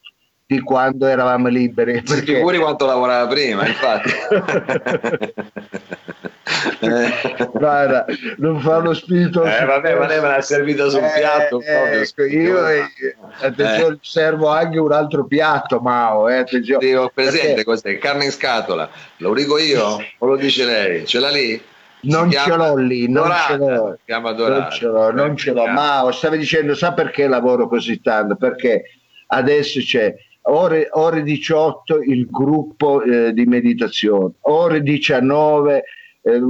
di 0.47 0.61
quando 0.61 1.07
eravamo 1.07 1.49
liberi. 1.49 2.03
Si 2.05 2.23
figuri 2.23 2.59
quanto 2.59 2.87
lavorava 2.87 3.27
prima, 3.29 3.67
infatti. 3.67 4.11
Guarda, 7.53 8.05
non 8.39 8.61
fa 8.61 8.79
lo 8.79 8.95
spirito. 8.95 9.45
Eh, 9.45 9.65
vabbè, 9.65 9.95
ma 9.99 10.07
lei 10.07 10.21
me 10.21 10.29
l'ha 10.29 10.41
servito 10.41 10.89
sul 10.91 11.03
Eh, 11.03 11.13
piatto. 11.19 11.59
proprio, 11.59 12.01
ecco, 12.01 12.23
io 12.25 12.69
eh, 12.69 12.85
attenzione, 13.41 13.99
servo 14.01 14.49
anche 14.49 14.79
un 14.79 14.93
altro 14.93 15.25
piatto, 15.27 15.81
Mao. 15.81 16.29
Eh, 16.29 16.37
attenzione. 16.37 16.97
Ho 16.97 17.11
presente 17.13 17.47
Perché 17.49 17.65
cos'è? 17.65 17.99
Carne 17.99 18.25
in 18.25 18.31
scatola. 18.31 18.89
Lo 19.19 19.35
dico 19.35 19.59
io 19.59 19.99
o 20.19 20.27
lo 20.27 20.37
dice 20.37 20.65
lei? 20.65 21.07
Ce 21.07 21.19
l'ha 21.19 21.31
lì? 21.31 21.61
Non 22.03 22.31
ce 22.31 22.57
l'ho 22.57 22.77
lì, 22.77 23.09
non 23.11 23.25
Dorata, 23.25 23.47
ce 23.47 23.57
l'ho. 23.57 23.99
Non 24.49 24.71
ce 24.71 24.85
l'ho, 24.87 25.13
non 25.13 25.37
ce 25.37 25.53
l'ho. 25.53 25.67
Mao, 25.67 26.11
stavi 26.13 26.39
dicendo, 26.39 26.75
sa 26.75 26.93
perché 26.95 27.29
lavoro 27.29 27.69
così 27.69 28.01
tanto? 28.01 28.37
Perché 28.37 28.85
adesso 29.27 29.81
c'è 29.81 30.15
ore, 30.45 30.89
ore 30.93 31.23
18 31.23 32.01
il 32.01 32.27
gruppo 32.31 33.03
eh, 33.03 33.35
di 33.35 33.45
meditazione, 33.45 34.33
ore 34.43 34.81
19 34.81 35.85
eh, 36.23 36.41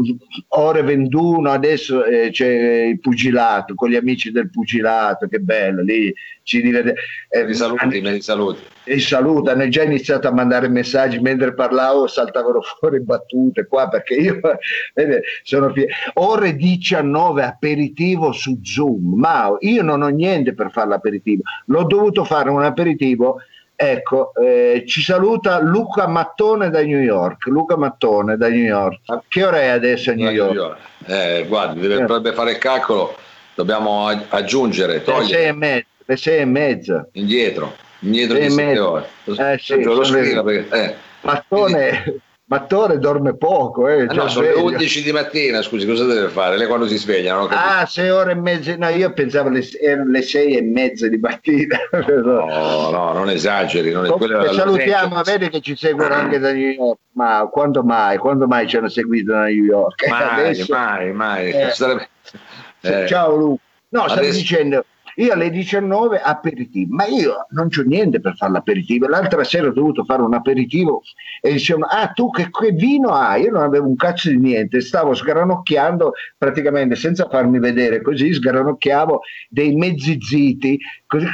ore 0.48 0.82
21 0.82 1.50
adesso 1.50 2.04
eh, 2.04 2.30
c'è 2.30 2.84
il 2.84 2.98
pugilato 3.00 3.74
con 3.74 3.88
gli 3.88 3.94
amici 3.96 4.32
del 4.32 4.50
pugilato 4.50 5.28
che 5.28 5.38
bello 5.38 5.82
lì 5.82 6.12
ci 6.42 6.60
diverte 6.60 6.94
eh, 7.28 7.44
Mi 7.44 7.54
saluti, 7.54 8.00
mi 8.00 8.20
saluti. 8.20 8.60
e 8.84 8.98
saluta, 8.98 9.52
hanno 9.52 9.68
già 9.68 9.84
iniziato 9.84 10.26
a 10.26 10.32
mandare 10.32 10.68
messaggi 10.68 11.20
mentre 11.20 11.54
parlavo 11.54 12.08
saltavano 12.08 12.60
fuori 12.80 13.00
battute 13.00 13.66
qua 13.66 13.88
perché 13.88 14.14
io 14.14 14.40
vede, 14.94 15.22
sono 15.44 15.70
pie- 15.70 15.88
ore 16.14 16.56
19 16.56 17.42
aperitivo 17.44 18.32
su 18.32 18.58
Zoom 18.62 19.14
ma 19.14 19.54
io 19.60 19.82
non 19.82 20.02
ho 20.02 20.08
niente 20.08 20.52
per 20.54 20.72
fare 20.72 20.88
l'aperitivo 20.88 21.42
l'ho 21.66 21.84
dovuto 21.84 22.24
fare 22.24 22.50
un 22.50 22.64
aperitivo 22.64 23.40
ecco 23.82 24.32
eh, 24.34 24.84
ci 24.86 25.00
saluta 25.00 25.58
Luca 25.58 26.06
Mattone 26.06 26.68
da 26.68 26.82
New 26.82 26.98
York 26.98 27.46
Luca 27.46 27.78
Mattone 27.78 28.36
da 28.36 28.48
New 28.50 28.58
York 28.62 29.20
che 29.28 29.42
ora 29.42 29.60
è 29.60 29.68
adesso 29.68 30.10
a 30.10 30.14
New 30.14 30.28
York? 30.30 30.76
Eh, 31.06 31.46
guardi, 31.48 31.86
Eh. 31.86 31.96
dovrebbe 32.00 32.34
fare 32.34 32.50
il 32.52 32.58
calcolo, 32.58 33.16
dobbiamo 33.54 34.06
ag- 34.06 34.26
aggiungere, 34.28 35.02
le 35.02 35.24
sei 35.24 35.46
e 35.46 35.52
mezza 35.52 35.86
le 36.04 36.16
sei 36.18 36.40
e 36.40 36.44
mezza 36.44 37.08
indietro, 37.12 37.74
indietro 38.00 38.36
Sei 38.36 38.48
di 38.48 38.52
sette 38.52 38.78
ore. 38.78 39.08
Eh, 39.24 39.58
sì, 39.58 39.82
lo 39.82 40.04
scriva 40.04 40.42
perché, 40.42 40.76
eh. 40.76 40.94
Mattone, 41.22 42.20
Mattone 42.50 42.98
dorme 42.98 43.36
poco 43.36 43.86
eh, 43.86 44.06
Ah, 44.08 44.12
no, 44.12 44.26
sono 44.26 44.46
le 44.46 44.52
sveglio. 44.54 44.66
11 44.72 45.02
di 45.04 45.12
mattina, 45.12 45.62
scusi, 45.62 45.86
cosa 45.86 46.04
deve 46.04 46.26
fare? 46.30 46.56
Lei 46.56 46.66
quando 46.66 46.88
si 46.88 46.96
sveglia? 46.96 47.36
Capito. 47.36 47.54
Ah, 47.54 47.86
sei 47.86 48.10
ore 48.10 48.32
e 48.32 48.34
mezza. 48.34 48.74
No, 48.76 48.88
io 48.88 49.12
pensavo 49.12 49.50
le, 49.50 49.62
erano 49.80 50.10
le 50.10 50.22
sei 50.22 50.56
e 50.56 50.62
mezza 50.62 51.06
di 51.06 51.16
mattina. 51.16 51.78
No, 52.20 52.90
no, 52.90 53.12
non 53.12 53.30
esageri. 53.30 53.92
Non 53.92 54.04
è, 54.04 54.52
salutiamo, 54.52 55.22
vedi 55.22 55.48
che 55.48 55.60
ci 55.60 55.76
seguono 55.76 56.12
anche 56.12 56.40
da 56.40 56.50
New 56.52 56.70
York. 56.70 56.98
Ma 57.12 57.48
quando 57.52 57.84
mai? 57.84 58.18
Quando 58.18 58.48
mai 58.48 58.66
ci 58.66 58.76
hanno 58.76 58.88
seguito 58.88 59.30
da 59.30 59.44
New 59.44 59.64
York? 59.64 60.06
Mai, 60.10 60.40
Adesso- 60.46 60.72
mai, 60.74 61.12
mai. 61.12 61.50
Eh. 61.50 61.70
Sarebbe- 61.70 62.08
eh, 62.80 63.06
Ciao 63.06 63.36
Luca. 63.36 63.62
No, 63.90 64.02
stavo 64.08 64.20
Adesso- 64.22 64.38
dicendo, 64.38 64.84
io 65.16 65.32
alle 65.32 65.50
19 65.50 66.20
aperitivo, 66.20 66.94
ma 66.94 67.06
io 67.06 67.46
non 67.50 67.68
c'ho 67.68 67.82
niente 67.82 68.20
per 68.20 68.36
fare 68.36 68.52
l'aperitivo. 68.52 69.06
L'altra 69.06 69.44
sera 69.44 69.68
ho 69.68 69.72
dovuto 69.72 70.04
fare 70.04 70.22
un 70.22 70.34
aperitivo 70.34 71.02
e 71.40 71.52
dicevano, 71.52 71.86
ah 71.86 72.08
tu 72.08 72.30
che, 72.30 72.48
che 72.50 72.72
vino 72.72 73.10
hai? 73.10 73.42
Io 73.42 73.52
non 73.52 73.62
avevo 73.62 73.86
un 73.86 73.96
cazzo 73.96 74.30
di 74.30 74.38
niente, 74.38 74.80
stavo 74.80 75.14
sgranocchiando 75.14 76.12
praticamente 76.36 76.96
senza 76.96 77.28
farmi 77.28 77.58
vedere 77.58 78.02
così, 78.02 78.32
sgranocchiavo 78.32 79.20
dei 79.48 79.74
mezzi 79.74 80.18
ziti, 80.20 80.78
così 81.06 81.26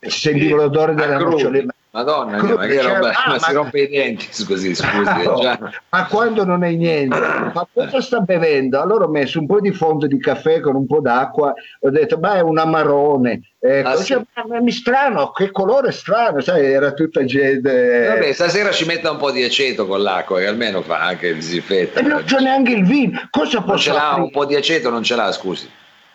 sentivo 0.00 0.56
l'odore 0.56 0.94
della 0.94 1.18
nocciole. 1.18 1.66
Madonna 1.90 2.42
mia, 2.42 2.54
ma 2.54 2.66
che 2.66 2.82
roba, 2.82 3.08
ah, 3.10 3.22
ma 3.28 3.32
ma- 3.32 3.38
si 3.38 3.52
rompe 3.52 3.80
i 3.80 3.88
denti, 3.88 4.26
scusi, 4.30 4.74
scusi. 4.76 5.22
No, 5.24 5.40
già- 5.40 5.58
ma 5.88 6.06
quando 6.06 6.44
non 6.44 6.62
hai 6.62 6.76
niente, 6.76 7.16
ma 7.18 7.66
cosa 7.72 8.00
sta 8.02 8.20
bevendo? 8.20 8.78
Allora 8.80 9.06
ho 9.06 9.08
messo 9.08 9.38
un 9.40 9.46
po' 9.46 9.58
di 9.58 9.72
fondo 9.72 10.06
di 10.06 10.18
caffè 10.18 10.60
con 10.60 10.76
un 10.76 10.86
po' 10.86 11.00
d'acqua, 11.00 11.52
ho 11.80 11.90
detto, 11.90 12.18
ma 12.18 12.34
è 12.34 12.40
un 12.40 12.58
amarone. 12.58 13.40
Ecco, 13.58 13.88
Ah, 13.88 13.96
sì. 13.96 14.04
cioè, 14.04 14.22
ma 14.46 14.60
mi 14.60 14.70
strano, 14.70 15.30
che 15.30 15.50
colore 15.50 15.90
strano, 15.92 16.40
sai, 16.40 16.64
era 16.66 16.92
tutta 16.92 17.24
gente. 17.24 18.06
Vabbè, 18.06 18.32
stasera 18.32 18.70
ci 18.70 18.84
metta 18.84 19.10
un 19.10 19.16
po' 19.16 19.30
di 19.32 19.42
aceto 19.42 19.86
con 19.86 20.02
l'acqua, 20.02 20.38
che 20.40 20.46
almeno 20.46 20.82
fa 20.82 21.00
anche 21.00 21.28
il 21.28 21.36
disinfetta. 21.36 22.00
E 22.00 22.02
non 22.02 22.22
c'è 22.24 22.38
neanche 22.40 22.72
il 22.74 22.84
vino, 22.84 23.18
cosa 23.30 23.58
Non 23.60 23.66
posso 23.66 23.78
ce 23.84 23.92
l'ha 23.92 24.08
aprire? 24.10 24.22
un 24.24 24.30
po' 24.30 24.44
di 24.44 24.54
aceto, 24.56 24.90
non 24.90 25.02
ce 25.02 25.16
l'ha, 25.16 25.32
scusi. 25.32 25.68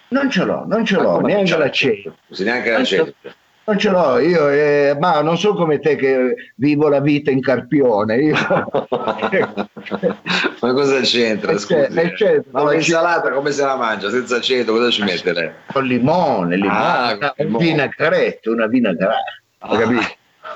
Non 0.09 0.29
ce 0.29 0.43
l'ho, 0.43 0.63
non 0.67 0.85
ce 0.85 0.95
l'ho, 0.97 1.19
neanche 1.19 1.57
l'aceto. 1.57 2.15
Scusi, 2.27 2.43
neanche 2.43 2.69
l'aceto. 2.69 3.13
Non 3.65 3.77
ce 3.77 3.89
l'ho 3.89 4.19
io, 4.19 4.49
eh, 4.49 4.97
ma 4.99 5.21
non 5.21 5.37
so 5.37 5.53
come 5.53 5.79
te 5.79 5.95
che 5.95 6.35
vivo 6.55 6.89
la 6.89 6.99
vita 6.99 7.31
in 7.31 7.39
carpione. 7.41 8.15
Io... 8.17 8.35
Ma 10.61 10.73
cosa 10.73 10.99
c'entra? 11.01 11.51
Eh, 11.53 11.57
Scusi. 11.57 11.75
eh, 11.99 12.13
certo, 12.15 12.49
Ma 12.51 12.69
l'insalata 12.71 13.31
come 13.31 13.51
se 13.51 13.63
la 13.63 13.75
mangia? 13.75 14.09
Senza 14.09 14.37
aceto, 14.37 14.73
cosa 14.73 14.89
ci 14.89 15.03
mette 15.03 15.31
lei? 15.33 15.49
con 15.71 15.85
limone, 15.85 16.55
limone, 16.57 16.77
Ah, 16.77 17.17
con 17.17 17.31
un 17.37 17.45
limone. 17.45 17.65
vinagretto, 17.65 18.51
una 18.51 18.67
vinagretto. 18.67 19.13
Ho 19.65 19.77
capito? 19.77 20.01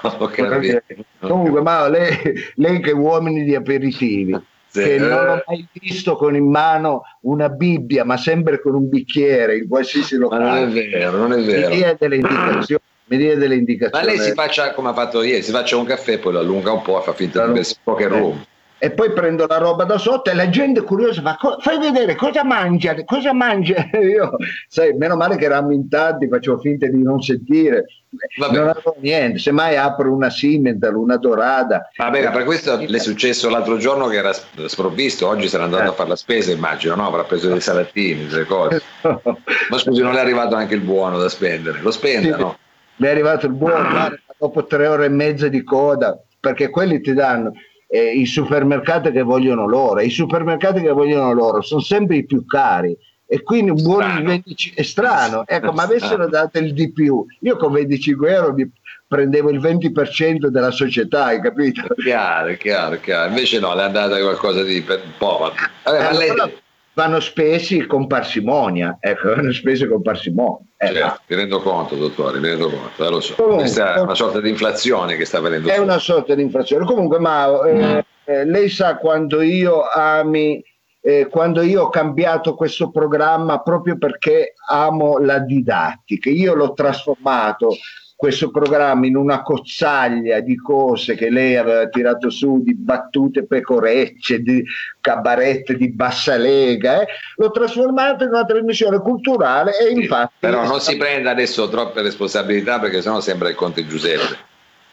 Ah, 0.01 0.15
ho 0.17 0.27
capito. 0.27 0.81
Comunque, 1.21 1.61
ma 1.61 1.87
lei, 1.87 2.17
lei 2.55 2.81
che 2.81 2.91
uomini 2.91 3.43
di 3.43 3.55
aperitivi, 3.55 4.37
che 4.71 4.97
non 4.99 5.11
ho 5.29 5.43
mai 5.47 5.65
visto 5.71 6.17
con 6.17 6.35
in 6.35 6.49
mano 6.51 7.03
una 7.21 7.47
Bibbia, 7.47 8.03
ma 8.03 8.17
sempre 8.17 8.59
con 8.61 8.75
un 8.75 8.89
bicchiere 8.89 9.57
in 9.59 9.67
qualsiasi 9.69 10.17
Ma 10.17 10.37
non 10.37 10.47
è 10.57 10.65
locale. 10.65 10.89
vero, 10.89 11.17
non 11.17 11.31
è 11.31 11.37
Mi 11.37 11.45
vero. 11.45 11.69
dia 11.73 11.95
delle 11.97 12.15
indicazioni. 12.17 12.81
Mi 13.09 13.17
dia 13.17 13.35
delle 13.35 13.55
Ma 13.55 13.59
indicazioni. 13.61 14.05
lei 14.05 14.19
si 14.19 14.31
faccia 14.33 14.73
come 14.73 14.89
ha 14.89 14.93
fatto 14.93 15.23
ieri, 15.23 15.41
si 15.41 15.51
faccia 15.51 15.77
un 15.77 15.85
caffè, 15.85 16.19
poi 16.19 16.33
lo 16.33 16.39
allunga 16.39 16.71
un 16.73 16.81
po' 16.81 16.99
e 16.99 17.03
fa 17.03 17.13
finta 17.13 17.45
di 17.45 17.53
bersi 17.53 17.75
poker 17.81 18.11
room. 18.11 18.43
E 18.79 18.91
poi 18.91 19.11
prendo 19.11 19.47
la 19.47 19.57
roba 19.57 19.85
da 19.85 19.97
sotto 19.97 20.29
e 20.29 20.35
la 20.35 20.49
gente 20.49 20.81
curiosa 20.83 21.21
fa: 21.23 21.35
"Co- 21.39 21.57
fai 21.59 21.79
vedere 21.79 22.13
cosa 22.15 22.43
mangia, 22.43 22.93
cosa 23.05 23.33
mangia. 23.33 23.89
Io, 23.97 24.35
sai, 24.67 24.93
meno 24.93 25.15
male 25.15 25.35
che 25.35 25.45
eravamo 25.45 25.71
in 25.73 25.89
tanti, 25.89 26.27
facevo 26.27 26.59
finta 26.59 26.85
di 26.85 27.01
non 27.01 27.19
sentire. 27.19 27.85
Vabbè. 28.37 28.55
Non 28.55 28.67
avevo 28.67 28.95
niente, 28.99 29.39
semmai 29.39 29.77
apro 29.77 30.13
una 30.13 30.29
Simmental, 30.29 30.95
una 30.95 31.17
dorata. 31.17 31.89
Va 31.97 32.09
bene, 32.11 32.29
per 32.29 32.43
questo 32.43 32.77
le 32.77 32.97
è 32.97 32.99
successo 32.99 33.49
l'altro 33.49 33.77
giorno 33.77 34.07
che 34.07 34.17
era 34.17 34.31
sprovvisto, 34.33 35.27
oggi 35.27 35.47
sarà 35.47 35.63
andato 35.63 35.83
Eh. 35.85 35.87
a 35.87 35.93
fare 35.93 36.09
la 36.09 36.15
spesa, 36.15 36.51
immagino, 36.51 36.93
no? 36.95 37.07
Avrà 37.07 37.23
preso 37.23 37.47
dei 37.49 37.61
salatini, 37.61 38.27
delle 38.27 38.45
cose. 38.45 38.81
Ma 39.01 39.77
scusi, 39.79 40.01
non 40.03 40.15
è 40.15 40.19
arrivato 40.19 40.53
anche 40.55 40.75
il 40.75 40.81
buono 40.81 41.17
da 41.17 41.29
spendere? 41.29 41.79
Lo 41.81 41.89
spenda, 41.91 42.37
Sì. 42.37 42.45
Mi 42.97 43.07
è 43.07 43.09
arrivato 43.09 43.45
il 43.45 43.53
buono 43.53 43.89
guarda, 43.89 44.19
dopo 44.37 44.65
tre 44.65 44.87
ore 44.87 45.05
e 45.05 45.09
mezza 45.09 45.47
di 45.47 45.63
coda, 45.63 46.19
perché 46.39 46.69
quelli 46.69 47.01
ti 47.01 47.13
danno 47.13 47.53
eh, 47.87 48.11
i 48.11 48.25
supermercati 48.25 49.11
che 49.11 49.21
vogliono 49.21 49.67
loro. 49.67 49.99
I 50.01 50.09
supermercati 50.09 50.81
che 50.81 50.91
vogliono 50.91 51.31
loro 51.33 51.61
sono 51.61 51.81
sempre 51.81 52.17
i 52.17 52.25
più 52.25 52.45
cari. 52.45 52.95
E 53.29 53.43
quindi 53.43 53.71
un 53.71 53.81
buon 53.81 54.03
Strano. 54.03 54.23
25 54.23 54.81
è 54.81 54.85
strano, 54.85 55.43
ecco, 55.45 55.73
ma 55.73 55.83
avessero 55.83 56.29
dato 56.29 56.59
il 56.59 56.73
di 56.73 56.93
più, 56.93 57.25
io 57.41 57.57
con 57.57 57.73
25 57.73 58.31
euro 58.31 58.53
mi 58.53 58.71
prendevo 59.05 59.49
il 59.49 59.59
20% 59.59 60.47
della 60.47 60.71
società, 60.71 61.25
hai 61.25 61.41
capito? 61.41 61.93
Chiaro, 61.95 62.55
chiaro, 62.55 62.97
chiaro. 63.01 63.27
Invece 63.27 63.59
no, 63.59 63.75
le 63.75 63.81
è 63.81 63.85
andata 63.85 64.17
qualcosa 64.17 64.63
di 64.63 64.77
un 64.87 64.97
po'. 65.17 65.39
Vabbè, 65.39 65.55
Vabbè, 65.83 66.03
ma 66.03 66.17
lei, 66.17 66.29
Allora, 66.29 66.51
vanno 66.97 67.19
spesi 67.19 67.85
con 67.85 68.07
parsimonia, 68.07 68.97
ecco, 68.99 69.35
vanno 69.35 69.51
spesi 69.53 69.85
con 69.87 70.01
parsimonia. 70.01 70.65
Eh, 70.77 70.87
Certo, 70.93 71.21
mi 71.27 71.35
rendo 71.35 71.61
conto, 71.61 71.95
dottore, 71.95 72.39
mi 72.39 72.47
rendo 72.47 72.69
conto, 72.71 73.05
eh, 73.05 73.09
lo 73.11 73.19
so. 73.19 73.35
Comunque- 73.35 73.61
Questa 73.65 73.93
è 73.97 73.99
una 73.99 74.15
sorta 74.15 74.41
di 74.41 74.49
inflazione 74.49 75.15
che 75.15 75.23
sta 75.25 75.39
venendo 75.39 75.67
È 75.69 75.73
fuori. 75.75 75.87
una 75.87 75.99
sorta 75.99 76.33
di 76.33 76.41
inflazione. 76.41 76.85
Comunque, 76.85 77.19
Mao, 77.19 77.65
eh, 77.65 78.03
eh, 78.25 78.45
lei 78.45 78.67
sa 78.69 78.97
quando 78.97 79.41
io 79.43 79.83
ami, 79.83 80.59
eh, 80.99 81.27
quando 81.29 81.61
io 81.61 81.83
ho 81.83 81.89
cambiato 81.89 82.55
questo 82.55 82.89
programma 82.89 83.61
proprio 83.61 83.99
perché 83.99 84.53
amo 84.67 85.19
la 85.19 85.37
didattica. 85.37 86.31
Io 86.31 86.55
l'ho 86.55 86.73
trasformato 86.73 87.75
questo 88.17 88.49
programma 88.49 89.05
in 89.05 89.15
una 89.15 89.43
cozzaglia 89.43 90.39
di 90.39 90.55
cose 90.57 91.13
che 91.13 91.29
lei 91.29 91.55
aveva 91.55 91.87
tirato 91.87 92.31
su, 92.31 92.63
di 92.63 92.73
battute 92.73 93.45
pecorecce, 93.45 94.39
di 94.41 94.63
cabarette 94.99 95.75
di 95.77 95.91
bassa 95.91 96.35
lega, 96.35 97.01
eh, 97.03 97.07
l'ho 97.35 97.51
trasformato 97.51 98.23
in 98.23 98.31
una 98.31 98.43
trasmissione 98.43 98.97
culturale 98.99 99.77
e 99.77 99.89
Sì, 99.93 100.01
infatti... 100.01 100.33
Però 100.39 100.65
non 100.65 100.81
si 100.81 100.97
prenda 100.97 101.29
adesso 101.29 101.69
troppe 101.69 102.01
responsabilità 102.01 102.79
perché 102.79 103.03
sennò 103.03 103.19
sembra 103.19 103.49
il 103.49 103.55
conte 103.55 103.85
Giuseppe. 103.85 104.45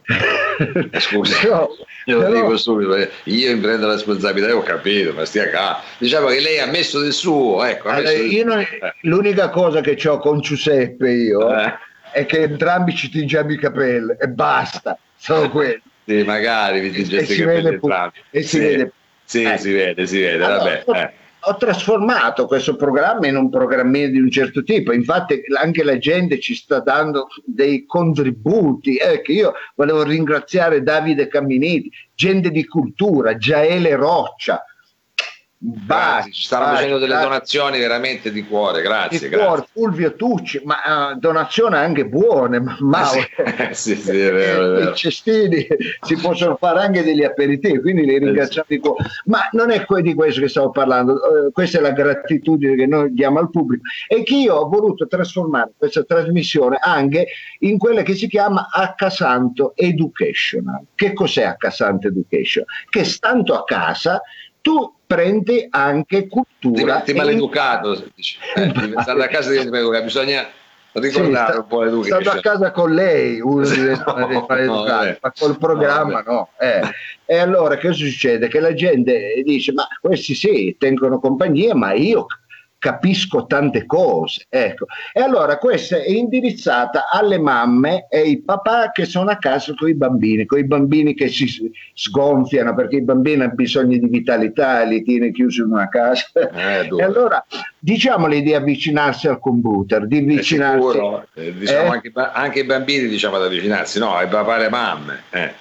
Eh, 0.07 1.01
Scusi, 1.01 1.49
No, 1.49 1.69
io 2.05 2.19
lo 2.19 2.25
però- 2.27 2.35
dico 2.43 2.57
subito, 2.59 2.91
perché 2.91 3.11
io 3.25 3.55
mi 3.55 3.61
prendo 3.61 3.87
la 3.87 3.95
responsabilità, 3.95 4.51
io 4.51 4.59
ho 4.59 4.63
capito, 4.63 5.15
ma 5.15 5.25
stia 5.25 5.49
calmo. 5.49 5.79
Diciamo 5.97 6.27
che 6.27 6.41
lei 6.41 6.59
ha 6.61 6.67
messo 6.67 7.01
del 7.01 7.15
suo, 7.15 7.65
ecco. 7.65 7.89
Allora, 7.89 8.11
messo 8.11 8.23
del 8.23 8.45
non- 8.45 8.67
l'unica 9.01 9.49
cosa 9.49 9.81
che 9.81 9.97
ho 10.07 10.19
con 10.19 10.41
Giuseppe 10.41 11.11
io 11.11 11.51
Eh, 11.59 11.73
è 12.15 12.27
che 12.27 12.43
entrambi 12.43 12.95
ci 12.95 13.11
tingiamo 13.11 13.51
i 13.53 13.59
capelli 13.59 14.15
e 14.19 14.29
basta, 14.29 14.97
solo 15.17 15.51
quello. 15.51 15.81
sì, 16.05 16.23
magari 16.23 16.81
vi 16.89 17.01
E 17.01 17.05
vede 17.05 17.43
prende 17.45 17.79
pu- 17.79 17.87
entrambi. 17.89 18.19
e 18.31 18.43
si 18.43 18.49
Sì, 18.49 18.59
vede- 18.61 18.93
Sì, 19.27 19.43
Eh. 19.43 19.57
si 19.59 19.73
vede, 19.73 20.07
si 20.07 20.21
vede, 20.21 20.45
Allora, 20.45 20.83
vabbè. 20.85 21.01
eh. 21.01 21.13
ho 21.47 21.57
trasformato 21.57 22.47
questo 22.47 22.77
programma 22.77 23.27
in 23.27 23.37
un 23.37 23.51
programmino 23.51 24.09
di 24.11 24.19
un 24.21 24.31
certo 24.31 24.63
tipo, 24.63 24.93
infatti 24.93 25.43
anche 25.61 25.83
la 25.83 25.99
gente 25.99 26.39
ci 26.41 26.55
sta 26.55 26.81
dando 26.81 27.29
dei 27.45 27.85
contributi, 27.87 28.97
ecco 28.97 29.33
io 29.33 29.53
volevo 29.75 30.03
ringraziare 30.05 30.83
Davide 30.83 31.27
Camminiti, 31.29 31.91
gente 32.15 32.51
di 32.51 32.65
cultura, 32.67 33.37
Giaele 33.37 33.95
Roccia, 33.95 34.63
Grazie, 35.67 36.31
ci 36.33 36.43
stanno 36.43 36.65
baci, 36.65 36.77
facendo 36.77 36.99
delle 36.99 37.19
donazioni 37.19 37.79
veramente 37.79 38.31
di 38.31 38.45
cuore, 38.45 38.83
grazie. 38.83 39.19
Di 39.19 39.29
grazie. 39.29 39.47
Cuore, 39.47 39.67
Fulvio 39.73 40.15
Tucci, 40.15 40.61
ma 40.63 41.13
uh, 41.13 41.19
donazioni 41.19 41.77
anche 41.77 42.05
buone, 42.07 42.61
ma 42.61 43.05
sì, 43.73 43.97
sì, 43.97 44.11
è 44.11 44.31
vero, 44.31 44.37
è 44.37 44.79
vero. 44.79 44.91
i 44.91 44.95
cestini 44.95 45.67
si 46.03 46.17
possono 46.17 46.57
fare 46.57 46.81
anche 46.81 47.03
degli 47.03 47.25
aperitivi, 47.25 47.81
quindi 47.81 48.05
li 48.05 48.19
ringraziamo 48.19 48.67
di 48.69 48.79
cuore. 48.79 49.05
Ma 49.25 49.49
non 49.53 49.71
è 49.71 49.87
di 50.03 50.15
questo 50.15 50.43
che 50.43 50.49
stavo 50.49 50.71
parlando, 50.71 51.15
uh, 51.15 51.51
questa 51.51 51.79
è 51.79 51.81
la 51.81 51.93
gratitudine 51.93 52.77
che 52.77 52.87
noi 52.87 53.15
diamo 53.15 53.39
al 53.39 53.49
pubblico 53.49 53.85
e 54.07 54.23
che 54.23 54.35
io 54.35 54.57
ho 54.57 54.69
voluto 54.69 55.07
trasformare 55.07 55.73
questa 55.79 56.03
trasmissione 56.05 56.77
anche 56.79 57.29
in 57.61 57.79
quella 57.79 58.03
che 58.03 58.15
si 58.15 58.29
chiama 58.29 58.69
Accasanto 58.71 59.73
Educational. 59.77 60.85
Che 60.95 61.15
cos'è 61.15 61.45
Accasanto 61.45 62.09
Education? 62.09 62.65
Che 62.91 63.05
stando 63.05 63.55
a 63.55 63.65
casa 63.65 64.21
tu 64.61 64.94
prendi 65.07 65.67
anche 65.71 66.29
cultura. 66.29 66.83
Diventi 66.83 67.15
maleducato, 67.15 67.93
eh, 67.93 68.03
stare 69.01 69.25
a 69.25 69.29
casa 69.29 69.51
diventi 69.51 69.71
maleducato, 69.71 70.05
bisogna 70.05 70.49
ricordare 70.93 71.53
sì, 71.53 71.59
un 71.59 71.67
po' 71.67 71.83
l'educazione. 71.83 72.23
Stando 72.23 72.39
a 72.39 72.43
casa 72.43 72.71
con 72.71 72.95
lei 72.95 73.41
uno 73.41 73.67
diventa 73.67 74.13
no, 74.13 74.45
maleducato, 74.49 75.05
no, 75.05 75.17
ma 75.21 75.33
col 75.37 75.59
programma 75.59 76.23
no. 76.25 76.33
no 76.33 76.49
eh. 76.59 76.81
E 77.27 77.37
allora 77.37 77.77
che 77.77 77.93
succede? 77.93 78.49
Che 78.49 78.61
la 78.61 78.75
gente 78.75 79.43
dice, 79.45 79.73
ma 79.73 79.87
questi 80.01 80.35
sì, 80.35 80.77
tengono 80.79 81.19
compagnia, 81.19 81.75
ma 81.75 81.93
io 81.93 82.27
capisco 82.85 83.47
tante 83.47 83.87
cose. 83.87 84.45
Ecco. 84.51 84.85
E 85.15 85.23
allora 85.23 85.57
questa 85.57 85.97
è 85.97 86.11
indirizzata 86.11 87.09
alle 87.11 87.39
mamme 87.39 88.09
e 88.11 88.19
ai 88.19 88.43
papà 88.43 88.91
che 88.91 89.07
sono 89.07 89.31
a 89.31 89.39
casa 89.39 89.73
con 89.75 89.89
i 89.89 89.95
bambini, 89.95 90.45
con 90.45 90.59
i 90.59 90.67
bambini 90.67 91.15
che 91.15 91.29
si 91.29 91.73
sgonfiano 91.95 92.75
perché 92.75 92.97
i 92.97 93.03
bambini 93.03 93.43
hanno 93.43 93.55
bisogno 93.55 93.97
di 93.97 94.07
vitalità, 94.07 94.83
li 94.83 95.03
tiene 95.03 95.33
chiusi 95.33 95.61
in 95.61 95.71
una 95.71 95.89
casa. 95.89 96.27
Eh, 96.35 96.91
e 96.95 97.03
allora 97.03 97.43
diciamoli 97.79 98.43
di 98.43 98.53
avvicinarsi 98.53 99.29
al 99.29 99.41
computer, 99.41 100.07
di 100.07 100.19
avvicinarsi. 100.19 100.99
Eh, 101.37 101.55
diciamo 101.55 101.87
eh? 101.87 101.95
anche, 101.95 102.13
anche, 102.15 102.59
i 102.61 102.65
bambini 102.65 103.09
diciamo 103.09 103.37
ad 103.37 103.45
avvicinarsi, 103.45 103.99
no, 103.99 104.15
ai 104.15 104.29
papà 104.29 104.53
e 104.53 104.57
alle 104.57 104.69
mamme. 104.69 105.23
Eh. 105.31 105.53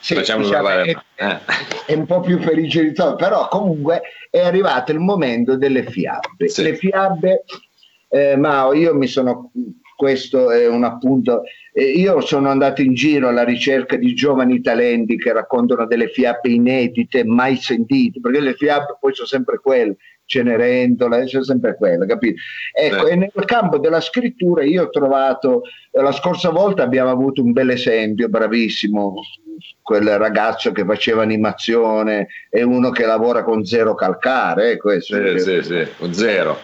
Sì, 0.00 0.16
diciamo, 0.16 0.44
è, 0.50 0.96
eh. 1.22 1.38
è, 1.86 1.94
un 1.94 2.06
po' 2.06 2.20
più 2.20 2.38
per 2.38 2.58
i 2.58 2.66
genitori, 2.66 3.16
però 3.16 3.48
comunque 3.48 4.02
è 4.30 4.40
arrivato 4.40 4.92
il 4.92 4.98
momento 4.98 5.56
delle 5.56 5.84
fiabe. 5.84 6.48
Sì. 6.48 6.62
Le 6.62 6.74
fiabe, 6.74 7.44
eh, 8.08 8.36
Mao, 8.36 8.72
io 8.72 8.94
mi 8.94 9.06
sono, 9.06 9.52
questo 9.96 10.50
è 10.50 10.66
un 10.66 10.84
appunto, 10.84 11.42
eh, 11.72 11.84
io 11.84 12.20
sono 12.20 12.48
andato 12.48 12.82
in 12.82 12.94
giro 12.94 13.28
alla 13.28 13.44
ricerca 13.44 13.96
di 13.96 14.14
giovani 14.14 14.60
talenti 14.60 15.16
che 15.16 15.32
raccontano 15.32 15.86
delle 15.86 16.08
fiabe 16.08 16.50
inedite, 16.50 17.24
mai 17.24 17.56
sentite, 17.56 18.20
perché 18.20 18.40
le 18.40 18.54
fiabe 18.54 18.96
poi 18.98 19.14
sono 19.14 19.28
sempre 19.28 19.60
quelle, 19.60 19.96
Cenerentola, 20.32 21.24
c'è 21.24 21.44
sempre 21.44 21.76
quella, 21.76 22.06
capito? 22.06 22.40
Ecco, 22.72 23.06
eh. 23.06 23.12
e 23.12 23.16
nel 23.16 23.44
campo 23.44 23.76
della 23.76 24.00
scrittura 24.00 24.64
io 24.64 24.84
ho 24.84 24.88
trovato, 24.88 25.64
la 25.90 26.12
scorsa 26.12 26.48
volta 26.48 26.82
abbiamo 26.82 27.10
avuto 27.10 27.42
un 27.42 27.52
bel 27.52 27.68
esempio, 27.68 28.30
bravissimo, 28.30 29.14
quel 29.82 30.16
ragazzo 30.16 30.72
che 30.72 30.86
faceva 30.86 31.20
animazione 31.20 32.28
e 32.48 32.62
uno 32.62 32.88
che 32.88 33.04
lavora 33.04 33.44
con 33.44 33.66
zero 33.66 33.94
calcare, 33.94 34.72
eh, 34.72 34.76
questo. 34.78 35.16
Sì, 35.16 35.38
sì, 35.38 35.62
sì, 35.62 35.86
con 35.98 36.14
zero. 36.14 36.58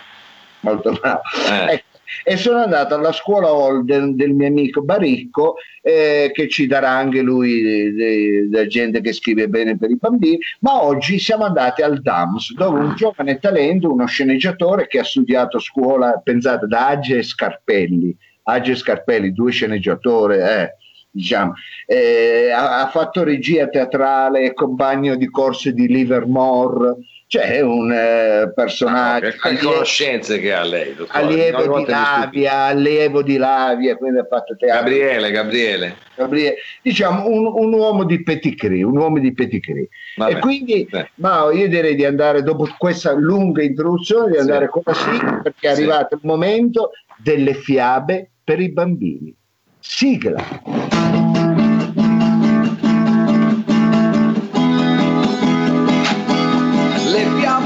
Molto 0.60 0.92
bravo. 0.92 1.20
Eh. 1.50 1.72
Ecco, 1.74 1.87
e 2.24 2.36
sono 2.36 2.58
andato 2.58 2.94
alla 2.94 3.12
scuola 3.12 3.48
hall 3.48 3.82
del, 3.84 4.32
mio 4.32 4.46
amico 4.46 4.82
Baricco 4.82 5.56
eh, 5.82 6.30
che 6.32 6.48
ci 6.48 6.66
darà 6.66 6.90
anche 6.90 7.20
lui 7.20 7.92
della 7.92 8.66
gente 8.66 9.00
che 9.00 9.12
scrive 9.12 9.48
bene 9.48 9.76
per 9.76 9.90
i 9.90 9.96
bambini. 9.96 10.38
Ma 10.60 10.82
oggi 10.82 11.18
siamo 11.18 11.44
andati 11.44 11.82
al 11.82 12.00
DAMS 12.00 12.54
dove 12.54 12.80
un 12.80 12.94
giovane 12.94 13.38
talento 13.38 13.90
uno 13.92 14.06
sceneggiatore 14.06 14.86
che 14.86 14.98
ha 14.98 15.04
studiato 15.04 15.58
scuola 15.58 16.20
pensate 16.22 16.66
da 16.66 16.88
Age 16.88 17.22
Scarpelli. 17.22 18.16
Age 18.44 18.74
Scarpelli 18.76 19.32
due 19.32 19.50
sceneggiatori 19.50 20.38
eh, 20.38 20.74
diciamo, 21.10 21.54
eh, 21.86 22.50
ha, 22.50 22.82
ha, 22.82 22.88
fatto 22.88 23.24
regia 23.24 23.68
teatrale 23.68 24.54
compagno 24.54 25.16
di 25.16 25.28
corse 25.28 25.72
di 25.72 25.86
Livermore 25.86 26.96
c'è 27.28 27.60
un 27.60 27.92
eh, 27.92 28.50
personaggio 28.54 29.26
ah, 29.26 29.30
che 29.30 29.48
allievo, 29.48 29.70
conoscenze 29.72 30.40
che 30.40 30.52
ha 30.54 30.62
lei 30.62 30.94
dottore. 30.94 31.18
allievo 31.18 31.78
di 31.78 31.84
Lavia 31.86 32.54
allievo 32.64 33.22
di 33.22 33.36
Lavia 33.36 33.96
quindi 33.96 34.18
ha 34.20 34.26
fatto 34.26 34.56
teatro. 34.56 34.80
Gabriele 34.80 35.30
Gabriele, 35.30 35.96
Gabriele. 36.16 36.56
diciamo 36.80 37.26
un, 37.28 37.52
un, 37.54 37.72
uomo 37.74 38.04
di 38.04 38.22
pedigree 38.22 38.82
un 38.82 38.96
uomo 38.96 39.18
di 39.18 39.34
pedigree 39.34 39.88
e 40.26 40.38
quindi 40.38 40.88
ma 41.16 41.52
io 41.52 41.68
direi 41.68 41.94
di 41.94 42.06
andare 42.06 42.42
dopo 42.42 42.66
questa 42.78 43.12
lunga 43.12 43.62
introduzione 43.62 44.32
di 44.32 44.38
andare 44.38 44.64
sì. 44.64 44.70
con 44.70 44.82
la 44.86 44.94
sigla 44.94 45.40
perché 45.42 45.68
è 45.68 45.70
arrivato 45.70 46.14
il 46.14 46.20
momento 46.22 46.92
delle 47.18 47.52
fiabe 47.52 48.30
per 48.42 48.58
i 48.58 48.70
bambini. 48.70 49.34
Sigla 49.80 51.17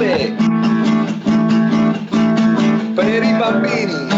fiabe 0.02 0.34
per 2.94 3.22
i 3.22 3.32
bambini. 3.34 4.10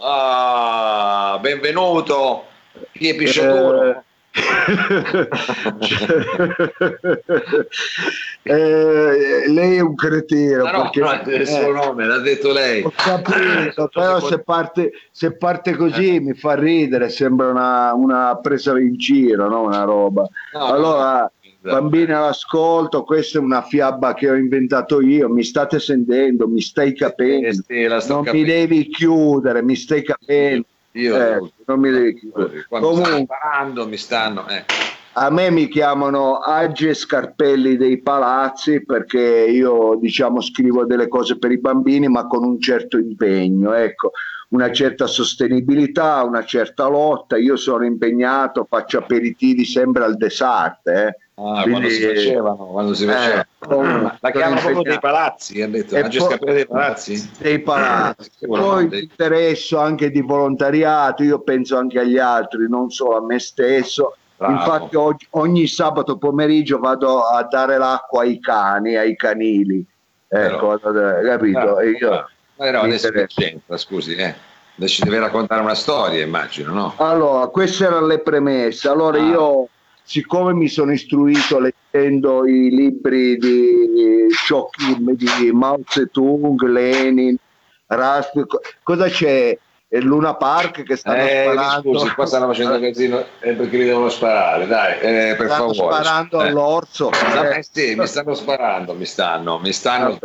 Ah, 0.00 1.38
benvenuto, 1.40 2.46
Piepi 2.92 3.26
Sciaturo. 3.26 3.82
Eh, 3.82 4.07
eh, 8.42 9.48
lei 9.48 9.76
è 9.76 9.80
un 9.80 9.94
cretino 9.94 10.64
no, 10.64 10.70
perché, 10.70 11.00
no, 11.00 11.22
il 11.34 11.46
suo 11.46 11.72
nome 11.72 12.04
l'ha 12.06 12.18
detto 12.18 12.52
lei 12.52 12.82
ho 12.82 12.92
capito 12.94 13.88
però 13.92 14.20
se 14.20 14.42
parte, 14.42 14.92
se 15.10 15.34
parte 15.36 15.74
così 15.74 16.16
eh. 16.16 16.20
mi 16.20 16.34
fa 16.34 16.54
ridere 16.54 17.08
sembra 17.08 17.48
una, 17.48 17.94
una 17.94 18.38
presa 18.40 18.78
in 18.78 18.96
giro 18.96 19.48
no? 19.48 19.62
una 19.62 19.84
roba 19.84 20.28
no, 20.52 20.64
allora 20.64 21.32
bambini 21.60 22.12
all'ascolto 22.12 23.04
questa 23.04 23.38
è 23.38 23.40
una 23.40 23.62
fiaba 23.62 24.12
che 24.14 24.30
ho 24.30 24.34
inventato 24.34 25.00
io 25.00 25.28
mi 25.28 25.42
state 25.42 25.80
sentendo 25.80 26.46
mi 26.46 26.60
stai 26.60 26.94
capendo 26.94 27.50
sì, 27.50 27.62
sì, 27.66 27.86
non 27.86 27.98
capendo. 27.98 28.32
mi 28.32 28.44
devi 28.44 28.86
chiudere 28.88 29.62
mi 29.62 29.74
stai 29.74 30.04
capendo 30.04 30.66
io 30.98 31.16
eh, 31.16 31.52
non 31.66 31.80
mi. 31.80 32.18
Quando 32.68 32.88
Comunque, 32.88 33.26
stanno 33.26 33.86
mi 33.86 33.96
stanno... 33.96 34.48
Eh. 34.48 34.64
A 35.12 35.30
me 35.30 35.50
mi 35.50 35.66
chiamano 35.66 36.36
Agi 36.36 36.94
Scarpelli 36.94 37.76
dei 37.76 38.00
Palazzi 38.00 38.84
perché 38.84 39.18
io 39.18 39.98
diciamo 40.00 40.40
scrivo 40.40 40.84
delle 40.84 41.08
cose 41.08 41.38
per 41.38 41.50
i 41.50 41.58
bambini 41.58 42.06
ma 42.06 42.28
con 42.28 42.44
un 42.44 42.60
certo 42.60 42.98
impegno, 42.98 43.72
ecco, 43.72 44.12
una 44.50 44.70
certa 44.70 45.08
sostenibilità, 45.08 46.22
una 46.22 46.44
certa 46.44 46.86
lotta. 46.86 47.36
Io 47.36 47.56
sono 47.56 47.84
impegnato, 47.84 48.64
faccio 48.68 48.98
aperitivi 48.98 49.64
sempre 49.64 50.04
al 50.04 50.16
dessert. 50.16 50.86
Eh. 50.86 51.16
Ah, 51.40 51.62
Quindi, 51.62 51.70
quando 51.70 51.88
si 51.88 52.02
facevano, 52.02 52.66
quando 52.66 52.94
si 52.94 53.06
facevano. 53.06 53.44
Eh, 54.10 54.18
la 54.20 54.30
chiamano 54.32 54.60
proprio 54.60 54.82
dei 54.82 54.98
palazzi, 54.98 55.62
ha 55.62 55.68
detto, 55.68 55.96
po- 56.36 56.44
dei 56.44 56.66
palazzi? 56.66 57.30
Dei 57.38 57.60
palazzi. 57.60 58.30
Poi 58.44 58.88
ti 58.88 58.98
interesso 58.98 59.78
anche 59.78 60.10
di 60.10 60.20
volontariato, 60.20 61.22
io 61.22 61.38
penso 61.40 61.76
anche 61.76 62.00
agli 62.00 62.18
altri, 62.18 62.68
non 62.68 62.90
solo 62.90 63.18
a 63.18 63.22
me 63.22 63.38
stesso. 63.38 64.16
Bravo. 64.36 64.52
Infatti 64.52 64.96
oggi, 64.96 65.26
ogni 65.30 65.68
sabato 65.68 66.16
pomeriggio 66.18 66.78
vado 66.78 67.20
a 67.20 67.44
dare 67.44 67.78
l'acqua 67.78 68.22
ai 68.22 68.40
cani, 68.40 68.96
ai 68.96 69.14
canili. 69.14 69.84
Ecco, 70.26 70.76
Però, 70.78 71.22
capito? 71.22 71.78
Eh, 71.78 71.90
io, 71.90 72.28
però 72.56 72.82
adesso 72.82 73.10
c'entra, 73.28 73.76
scusi, 73.76 74.14
eh. 74.14 74.34
Adesso 74.76 75.04
deve 75.04 75.20
raccontare 75.20 75.60
una 75.60 75.74
storia, 75.74 76.24
immagino, 76.24 76.72
no? 76.72 76.94
Allora, 76.98 77.46
queste 77.46 77.84
erano 77.84 78.06
le 78.06 78.20
premesse. 78.20 78.88
Allora 78.88 79.18
ah. 79.18 79.22
io 79.22 79.68
siccome 80.08 80.54
mi 80.54 80.68
sono 80.68 80.92
istruito 80.92 81.60
leggendo 81.60 82.46
i 82.46 82.70
libri 82.70 83.36
di 83.36 84.26
Chokim, 84.48 85.12
di 85.12 85.52
Mao 85.52 85.80
Zedong, 85.86 86.58
Lenin, 86.62 87.36
Rasp, 87.86 88.40
cosa 88.82 89.08
c'è? 89.08 89.56
Luna 89.90 90.34
Park 90.34 90.82
che 90.82 90.96
stanno 90.96 91.22
eh, 91.22 91.44
sparando 91.50 91.98
scusi, 91.98 92.14
qua 92.14 92.26
stanno 92.26 92.46
facendo 92.48 92.78
casino 92.78 93.24
eh, 93.40 93.54
perché 93.54 93.78
li 93.78 93.84
devono 93.84 94.10
sparare 94.10 94.66
dai 94.66 94.98
eh, 95.00 95.34
per 95.34 95.46
stanno 95.46 95.72
favore 95.72 95.94
sparando 95.94 96.42
eh. 96.42 96.48
all'orso 96.48 97.10
eh, 97.10 97.62
sì, 97.62 97.94
mi 97.94 98.06
stanno 98.06 98.34
sparando 98.34 98.92
mi 98.92 99.06
stanno 99.06 99.58
mi 99.58 99.72
stanno, 99.72 100.18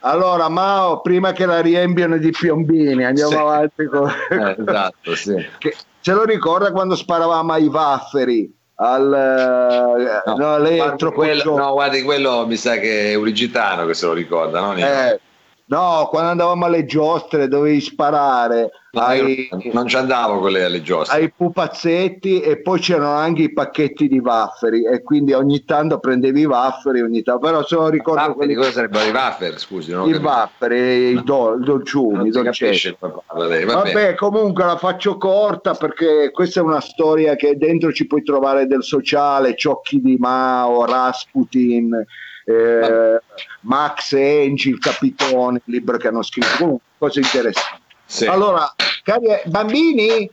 Allora, 0.00 0.48
Mao, 0.48 1.02
prima 1.02 1.32
che 1.32 1.44
la 1.44 1.60
riempiano 1.60 2.16
di 2.16 2.30
piombini, 2.30 3.04
andiamo 3.04 3.30
Sì. 3.30 3.36
avanti 3.36 3.84
con... 3.86 4.10
Eh, 4.30 4.56
esatto, 4.58 5.14
sì. 5.14 5.34
Che- 5.58 5.76
se 6.00 6.12
lo 6.12 6.24
ricorda 6.24 6.72
quando 6.72 6.94
sparavamo 6.94 7.52
ai 7.52 7.66
wafferi? 7.66 8.54
Al, 8.76 10.22
No, 10.26 10.36
no, 10.36 10.58
lei 10.58 10.78
è 10.80 10.96
troppo 10.96 11.16
quello, 11.16 11.56
no, 11.56 11.72
guardi, 11.72 12.02
quello 12.02 12.44
mi 12.46 12.56
sa 12.56 12.76
che 12.76 13.12
è 13.12 13.14
un 13.14 13.32
gitano 13.32 13.86
che 13.86 13.94
se 13.94 14.06
lo 14.06 14.12
ricorda, 14.12 14.60
no? 14.60 14.74
Eh, 14.74 15.20
no, 15.66 16.06
quando 16.10 16.30
andavamo 16.30 16.66
alle 16.66 16.84
giostre 16.84 17.48
dovevi 17.48 17.80
sparare 17.80 18.70
No, 18.94 19.00
ai, 19.00 19.48
non 19.72 19.88
ci 19.88 19.96
andavo 19.96 20.38
con 20.38 20.52
le 20.52 20.62
alle 20.62 20.80
giostre. 20.80 21.18
ai 21.18 21.32
pupazzetti 21.32 22.40
e 22.40 22.60
poi 22.60 22.78
c'erano 22.78 23.10
anche 23.14 23.42
i 23.42 23.52
pacchetti 23.52 24.06
di 24.06 24.20
wafferi 24.20 24.84
e 24.86 25.02
quindi 25.02 25.32
ogni 25.32 25.64
tanto 25.64 25.98
prendevi 25.98 26.42
i 26.42 26.44
wafferi, 26.44 27.00
ogni 27.00 27.24
tanto, 27.24 27.44
però 27.44 27.64
se 27.66 27.74
non 27.74 27.90
ricordo 27.90 28.20
Ah, 28.20 28.32
quelli 28.32 28.54
cosa 28.54 28.70
sarebbero 28.70 29.04
i 29.04 29.10
wafer? 29.10 29.58
Scusi, 29.58 29.90
non 29.90 30.02
ho 30.02 30.08
i 30.08 30.14
wafferi, 30.14 31.08
i, 31.10 31.22
do, 31.24 31.56
i 31.60 31.64
dolciumi, 31.64 32.30
dolcetti. 32.30 32.64
capisce 32.66 32.96
come 33.00 33.14
parla 33.26 33.46
lei, 33.46 33.64
va 33.64 33.82
bene. 33.82 33.92
Vabbè, 33.94 34.14
comunque 34.14 34.64
la 34.64 34.76
faccio 34.76 35.16
corta 35.16 35.74
perché 35.74 36.30
questa 36.30 36.60
è 36.60 36.62
una 36.62 36.80
storia 36.80 37.34
che 37.34 37.56
dentro 37.56 37.92
ci 37.92 38.06
puoi 38.06 38.22
trovare 38.22 38.68
del 38.68 38.84
sociale, 38.84 39.56
Ciocchi 39.56 40.00
di 40.00 40.14
Mao, 40.20 40.84
Rasputin, 40.84 42.04
eh, 42.44 43.20
Max 43.60 44.12
Engi, 44.12 44.68
il 44.70 44.78
Capitone, 44.78 45.60
il 45.64 45.74
libro 45.74 45.96
che 45.96 46.08
hanno 46.08 46.22
scritto, 46.22 46.56
comunque 46.58 46.84
cose 46.98 47.20
interessanti. 47.20 47.82
Sì. 48.06 48.26
Allora, 48.26 48.72
cari 49.02 49.28
bambini, 49.46 50.30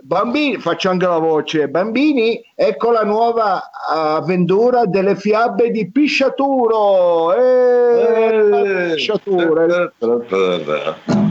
bambini, 0.00 0.56
faccio 0.58 0.88
anche 0.88 1.06
la 1.06 1.18
voce, 1.18 1.68
bambini, 1.68 2.42
ecco 2.54 2.90
la 2.90 3.04
nuova 3.04 3.70
avventura 3.88 4.86
delle 4.86 5.14
fiabe 5.14 5.70
di 5.70 5.90
Pisciaturo. 5.90 7.34
Eh, 7.34 8.92
Pisciaturo, 8.94 9.62
eh. 9.62 9.92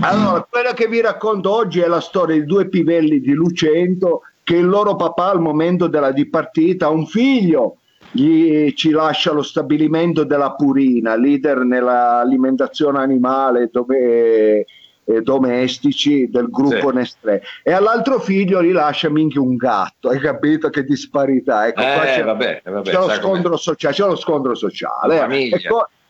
Allora, 0.01 0.47
quella 0.49 0.73
che 0.73 0.87
vi 0.87 1.01
racconto 1.01 1.51
oggi 1.51 1.79
è 1.79 1.87
la 1.87 2.01
storia 2.01 2.35
di 2.35 2.45
due 2.45 2.67
pivelli 2.67 3.19
di 3.19 3.33
Lucento 3.33 4.21
che 4.43 4.55
il 4.55 4.67
loro 4.67 4.95
papà 4.95 5.31
al 5.31 5.41
momento 5.41 5.87
della 5.87 6.11
dipartita 6.11 6.85
ha 6.85 6.89
un 6.89 7.05
figlio, 7.05 7.79
gli 8.11 8.73
ci 8.73 8.89
lascia 8.91 9.31
lo 9.31 9.41
stabilimento 9.41 10.23
della 10.23 10.53
Purina, 10.53 11.15
leader 11.15 11.59
nell'alimentazione 11.59 12.99
animale 12.99 13.69
dove, 13.71 14.65
eh, 15.09 15.21
domestici 15.21 16.29
del 16.29 16.49
gruppo 16.49 16.89
Sì. 16.89 16.95
Nestlé 16.95 17.41
e 17.63 17.71
all'altro 17.71 18.19
figlio 18.19 18.61
gli 18.63 18.71
lascia 18.71 19.09
minchia 19.09 19.41
un 19.41 19.55
gatto, 19.55 20.09
hai 20.09 20.19
capito 20.19 20.69
che 20.69 20.83
disparità? 20.83 21.67
Ecco, 21.67 21.81
qua 21.81 22.03
Eh, 22.03 22.15
c'è- 22.15 22.23
vabbè, 22.23 22.61
vabbè, 22.65 22.89
c'è 22.89 22.97
lo 22.97 23.09
scontro 23.09 23.55
sociale, 23.57 23.93
c'è 23.95 24.05
lo 24.05 24.15
scontro 24.15 24.55
sociale. 24.55 25.15
eh. 25.25 25.59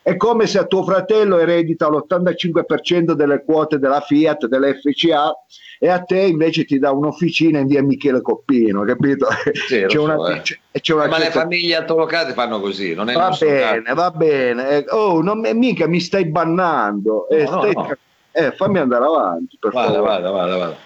È, 0.08 0.16
co- 0.16 0.28
è 0.28 0.32
come 0.38 0.48
se 0.48 0.58
a 0.60 0.66
tuo 0.66 0.84
fratello 0.84 1.38
eredita 1.38 1.90
l'85% 1.90 3.12
delle 3.12 3.44
quote 3.44 3.78
della 3.78 4.00
Fiat, 4.00 4.46
dell'FCA 4.48 5.34
e 5.80 5.90
a 5.90 6.00
te 6.02 6.20
invece 6.22 6.64
ti 6.64 6.80
dà 6.80 6.92
un'officina 6.92 7.60
in 7.60 7.68
via 7.68 7.84
Michele 7.84 8.22
Coppino, 8.22 8.84
capito? 8.84 9.28
Sì, 9.68 9.84
c'è 9.86 9.90
so, 9.90 10.04
una, 10.04 10.36
eh. 10.38 10.42
c'è- 10.42 10.58
c'è 10.72 10.94
una 10.94 11.08
Ma 11.08 11.18
le 11.18 11.30
famiglie 11.30 11.76
altolocate 11.76 12.32
fanno 12.34 12.60
così, 12.62 12.94
non 12.94 13.10
è 13.10 13.14
Va 13.16 13.36
bene, 13.38 13.82
caso. 13.84 13.96
va 13.96 14.12
bene. 14.12 14.70
Eh, 14.70 14.86
Oh, 14.90 15.22
non, 15.22 15.40
mi- 15.42 15.54
mica 15.54 15.88
mi 15.88 16.00
stai 16.00 16.26
bannando. 16.30 17.28
Eh, 17.28 17.44
No, 17.44 17.50
no, 17.52 17.58
stai- 17.60 17.74
no. 17.74 17.96
eh, 18.32 18.52
fammi 18.54 18.78
andare 18.80 19.04
avanti, 19.06 19.58
per 19.60 19.74
Vada, 19.74 19.88
favore. 19.94 20.08
vada, 20.10 20.30
vada, 20.32 20.56
vada. 20.58 20.78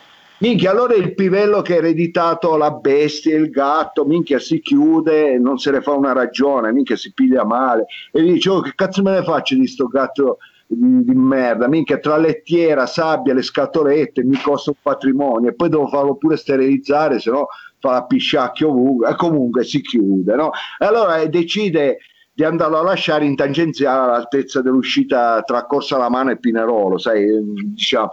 Minchia, 0.41 0.71
allora 0.71 0.95
il 0.95 1.13
pivello 1.13 1.62
che 1.62 1.75
ha 1.75 1.77
ereditato 1.77 2.58
la 2.58 2.71
bestia, 2.71 3.38
il 3.38 3.51
gatto, 3.51 4.06
minchia 4.06 4.39
si 4.39 4.60
chiude, 4.60 5.38
non 5.38 5.60
se 5.60 5.69
ne 5.69 5.82
fa 5.82 5.91
una 5.91 6.13
ragione, 6.13 6.71
minchia 6.71 6.95
si 6.95 7.13
piglia 7.13 7.45
male 7.45 7.86
e 8.12 8.23
dice, 8.23 8.49
oh 8.49 8.60
che 8.60 8.73
cazzo 8.73 9.04
me 9.04 9.12
ne 9.12 9.23
faccio 9.23 9.54
di 9.54 9.67
sto 9.67 9.86
gatto 9.86 10.39
di, 10.65 11.04
di 11.04 11.13
merda, 11.13 11.67
minchia 11.67 11.99
tra 11.99 12.17
lettiera, 12.17 12.88
sabbia, 12.88 13.36
le 13.36 13.43
scatolette 13.43 14.23
mi 14.23 14.36
costa 14.41 14.71
un 14.71 14.77
patrimonio 14.82 15.51
e 15.51 15.54
poi 15.54 15.69
devo 15.69 15.88
farlo 15.88 16.15
pure 16.15 16.38
sterilizzare, 16.38 17.19
se 17.19 17.30
no 17.30 17.45
fa 17.77 17.91
la 17.91 18.06
pisciacchio 18.06 18.69
ovunque 18.69 19.10
e 19.10 19.15
comunque 19.15 19.63
si 19.63 19.80
chiude, 19.82 20.34
no? 20.34 20.49
E 20.80 20.86
allora 20.86 21.19
eh, 21.19 21.30
decide 21.30 21.99
di 22.34 22.43
andarlo 22.43 22.80
a 22.80 22.84
lasciare 22.84 23.25
in 23.25 23.36
tangenziale 23.36 24.08
all'altezza 24.08 24.63
dell'uscita 24.63 25.43
tra 25.43 25.67
Corsa 25.67 25.99
la 25.99 26.10
Mano 26.10 26.32
e 26.32 26.39
Pinerolo, 26.39 26.97
sai, 26.97 27.25
eh, 27.25 27.41
diciamo. 27.43 28.10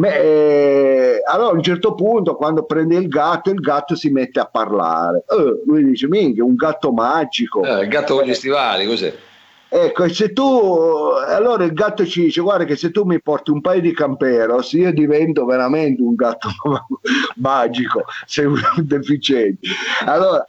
Eh, 0.00 1.20
allora 1.26 1.50
a 1.50 1.54
un 1.54 1.62
certo 1.62 1.94
punto 1.94 2.36
quando 2.36 2.64
prende 2.64 2.96
il 2.96 3.08
gatto 3.08 3.50
il 3.50 3.58
gatto 3.60 3.96
si 3.96 4.10
mette 4.10 4.40
a 4.40 4.46
parlare. 4.46 5.24
Eh, 5.28 5.62
lui 5.66 5.84
dice 5.84 6.06
minchia 6.08 6.44
un 6.44 6.54
gatto 6.54 6.92
magico. 6.92 7.62
Eh, 7.62 7.82
il 7.82 7.88
gatto 7.88 8.16
con 8.16 8.24
gli 8.24 8.34
stivali, 8.34 8.86
cos'è? 8.86 9.14
ecco 9.70 10.04
e 10.04 10.08
se 10.08 10.32
tu 10.32 10.42
allora 11.26 11.64
il 11.64 11.74
gatto 11.74 12.06
ci 12.06 12.22
dice 12.22 12.40
guarda 12.40 12.64
che 12.64 12.74
se 12.74 12.90
tu 12.90 13.04
mi 13.04 13.20
porti 13.20 13.50
un 13.50 13.60
paio 13.60 13.82
di 13.82 13.92
camperos 13.92 14.72
io 14.72 14.90
divento 14.94 15.44
veramente 15.44 16.00
un 16.00 16.14
gatto 16.14 16.48
magico 17.36 18.04
sei 18.24 18.46
un 18.46 18.60
deficiente. 18.76 19.68
Allora 20.06 20.46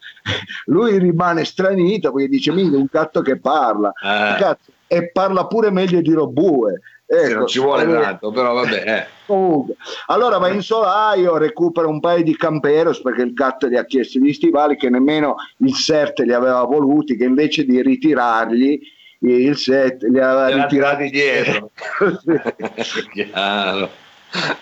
lui 0.65 0.97
rimane 0.99 1.43
stranito 1.43 2.13
perché 2.13 2.29
dice 2.29 2.51
minchia 2.51 2.77
un 2.77 2.87
gatto 2.89 3.21
che 3.21 3.37
parla. 3.37 3.89
Eh. 3.89 4.35
Cazzo, 4.37 4.71
e 4.87 5.11
parla 5.11 5.45
pure 5.45 5.69
meglio 5.69 6.01
di 6.01 6.13
Robue 6.13 6.81
Ecco, 7.11 7.37
non 7.39 7.47
ci 7.47 7.59
vuole 7.59 7.81
allora- 7.81 8.01
tanto, 8.01 8.31
però 8.31 8.53
vabbè. 8.53 8.83
eh. 8.85 9.07
Comunque, 9.25 9.75
allora 10.07 10.37
va 10.37 10.49
in 10.49 10.61
solaio, 10.61 11.37
recupera 11.37 11.87
un 11.87 11.99
paio 11.99 12.23
di 12.23 12.35
camperos 12.35 13.01
perché 13.01 13.23
il 13.23 13.33
gatto 13.33 13.67
gli 13.67 13.75
ha 13.75 13.85
chiesto 13.85 14.19
gli 14.19 14.31
stivali 14.33 14.75
che 14.75 14.89
nemmeno 14.89 15.35
il 15.57 15.73
set 15.73 16.19
li 16.19 16.33
aveva 16.33 16.63
voluti, 16.63 17.15
che 17.15 17.25
invece 17.25 17.63
di 17.65 17.81
ritirargli 17.81 18.79
il 19.21 19.57
set 19.57 20.03
li 20.03 20.19
aveva 20.19 20.47
Li 20.47 20.61
ritirati 20.61 21.09
tirati 21.09 21.09
dietro. 21.09 21.71
è 22.79 22.83
chiaro, 23.11 23.89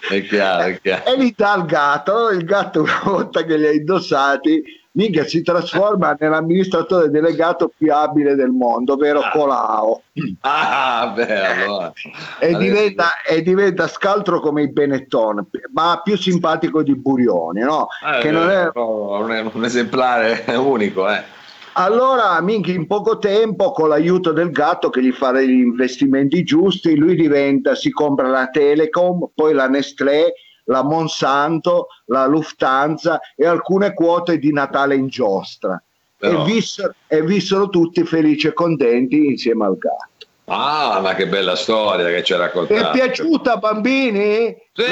è 0.10 0.22
chiaro, 0.24 0.64
è 0.64 0.82
chiaro. 0.82 1.06
e 1.06 1.18
li 1.18 1.34
dà 1.36 1.52
al 1.54 1.66
gatto. 1.66 2.30
Il 2.30 2.44
gatto, 2.46 2.82
una 2.82 3.02
volta 3.04 3.44
che 3.44 3.58
li 3.58 3.68
ha 3.68 3.72
indossati, 3.72 4.64
minchia, 4.98 5.26
si 5.26 5.44
trasforma 5.44 6.18
nell'amministratore 6.20 7.10
delegato 7.10 7.72
più 7.76 7.94
abile 7.94 8.36
del 8.36 8.50
mondo, 8.50 8.94
ovvero 8.94 9.20
Ah. 9.20 9.30
Colao. 9.32 10.02
Ah, 10.42 11.14
beh, 11.16 11.46
allora. 11.46 11.94
E 12.40 12.56
diventa, 12.58 13.22
e 13.22 13.44
diventa 13.44 13.88
scaltro 13.88 14.40
come 14.40 14.64
i 14.64 14.72
Benetton, 14.72 15.46
ma 15.72 16.02
più 16.04 16.18
simpatico 16.18 16.82
di 16.82 16.96
Burioni, 16.96 17.62
no? 17.62 17.88
Eh, 18.04 18.22
che 18.22 18.32
non 18.32 18.50
è, 18.50 18.72
non 18.74 19.32
è 19.32 19.42
un 19.42 19.64
esemplare 19.64 20.44
unico, 20.58 21.08
eh. 21.10 21.36
Allora, 21.74 22.42
minchia, 22.42 22.74
in 22.74 22.88
poco 22.88 23.20
tempo, 23.20 23.72
con 23.72 23.90
l'aiuto 23.90 24.32
del 24.32 24.50
gatto 24.50 24.90
che 24.90 25.04
gli 25.04 25.12
fa 25.12 25.40
gli 25.40 25.52
investimenti 25.52 26.44
giusti, 26.44 26.96
lui 26.96 27.16
diventa, 27.16 27.76
si 27.76 27.92
compra 27.92 28.30
la 28.30 28.48
Telecom, 28.48 29.30
poi 29.36 29.54
la 29.54 29.68
Nestlé, 29.68 30.34
la 30.68 30.84
Monsanto, 30.84 31.88
la 32.06 32.26
Lufthansa 32.26 33.20
e 33.36 33.46
alcune 33.46 33.94
quote 33.94 34.38
di 34.38 34.52
Natale 34.52 34.96
in 34.96 35.08
giostra. 35.08 35.82
Però- 36.18 36.42
E, 36.42 36.46
vissero, 36.46 36.94
e 37.08 37.22
vissero 37.22 37.70
tutti 37.70 38.04
felici 38.04 38.48
e 38.48 38.54
contenti 38.54 39.28
insieme 39.28 39.66
al 39.66 39.78
gatto. 39.78 40.26
Ah, 40.46 41.00
ma 41.02 41.14
che 41.14 41.28
bella 41.28 41.56
storia 41.56 42.08
che 42.08 42.24
ci 42.24 42.34
ha 42.34 42.38
Vi 42.38 42.42
è 42.44 42.46
raccontato. 42.46 42.92
piaciuta, 42.92 43.58
bambini? 43.58 44.56
Sì! 44.74 44.84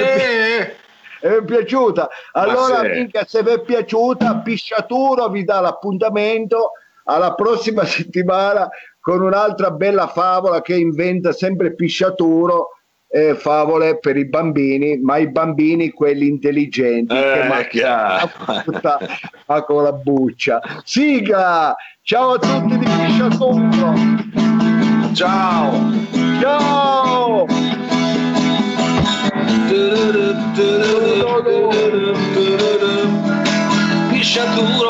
Vi 1.22 1.34
è 1.34 1.44
piaciuta? 1.44 2.10
Allora, 2.34 2.82
sì. 2.82 2.88
minchia, 2.90 3.26
se 3.26 3.42
vi 3.42 3.52
è 3.52 3.62
piaciuta, 3.62 4.38
Pisciaturo 4.44 5.30
vi 5.30 5.44
dà 5.44 5.60
l'appuntamento 5.62 6.72
alla 7.06 7.34
prossima 7.34 7.84
settimana 7.86 8.68
con 9.00 9.22
un'altra 9.22 9.72
bella 9.72 10.08
favola 10.08 10.62
che 10.62 10.76
inventa 10.76 11.32
sempre 11.32 11.74
Pisciaturo. 11.74 12.75
Eh, 13.16 13.34
favole 13.36 13.98
per 13.98 14.18
i 14.18 14.26
bambini, 14.26 14.98
ma 14.98 15.16
i 15.16 15.30
bambini 15.30 15.92
quelli 15.92 16.28
intelligenti 16.28 17.16
Eh, 17.16 17.22
che 17.22 17.48
mangiano 17.48 18.30
ma 19.46 19.64
con 19.64 19.84
la 19.84 19.94
buccia. 19.94 20.62
Sigla! 20.84 21.74
Ciao 22.02 22.34
a 22.34 22.40
tutti 22.40 22.78
di 22.78 22.86
Pisciaturo! 22.86 23.94
Ciao! 25.14 25.72
Ciao! 26.42 27.46
Pisciaturo 34.12 34.85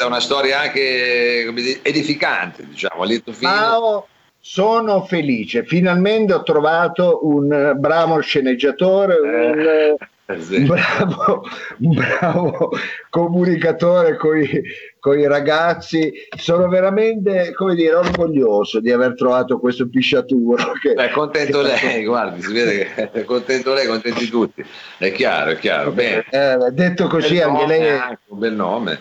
questa 0.00 0.04
è 0.04 0.06
una 0.06 0.20
storia 0.20 0.60
anche 0.60 1.50
dire, 1.54 1.80
edificante, 1.82 2.64
diciamo, 2.66 3.04
lieto 3.04 3.32
fine. 3.32 3.50
Mao, 3.50 4.06
sono 4.40 5.04
felice, 5.04 5.64
finalmente 5.64 6.32
ho 6.32 6.42
trovato 6.42 7.20
un 7.26 7.74
bravo 7.76 8.20
sceneggiatore, 8.20 9.16
un, 9.18 9.58
Eh, 9.58 9.96
sì. 10.40 10.56
un 10.56 10.66
bravo, 10.66 11.42
un 11.80 11.94
bravo 11.94 12.70
comunicatore 13.10 14.16
con 14.16 15.18
i 15.18 15.26
ragazzi. 15.26 16.12
Sono 16.36 16.68
veramente, 16.68 17.52
come 17.52 17.74
dire, 17.74 17.94
orgoglioso 17.94 18.80
di 18.80 18.90
aver 18.92 19.14
trovato 19.16 19.58
questo 19.58 19.88
pisciaturo. 19.88 20.72
Che, 20.80 20.94
Beh, 20.94 21.10
contento 21.10 21.60
che- 21.62 21.78
lei, 21.82 22.04
guardi, 22.06 22.40
si 22.40 22.52
vede 22.52 22.88
che 22.94 23.10
è 23.10 23.24
contento 23.24 23.74
lei, 23.74 23.86
contenti 23.86 24.28
tutti. 24.30 24.64
È 24.96 25.12
chiaro, 25.12 25.50
è 25.50 25.58
chiaro. 25.58 25.90
Bene. 25.90 26.24
Eh, 26.30 26.56
detto 26.72 27.06
così, 27.08 27.34
Bel 27.34 27.42
anche 27.42 27.60
nome 27.60 27.78
lei, 27.78 27.90
anche, 27.90 28.18
un 28.28 28.38
bel 28.38 28.54
nome. 28.54 29.00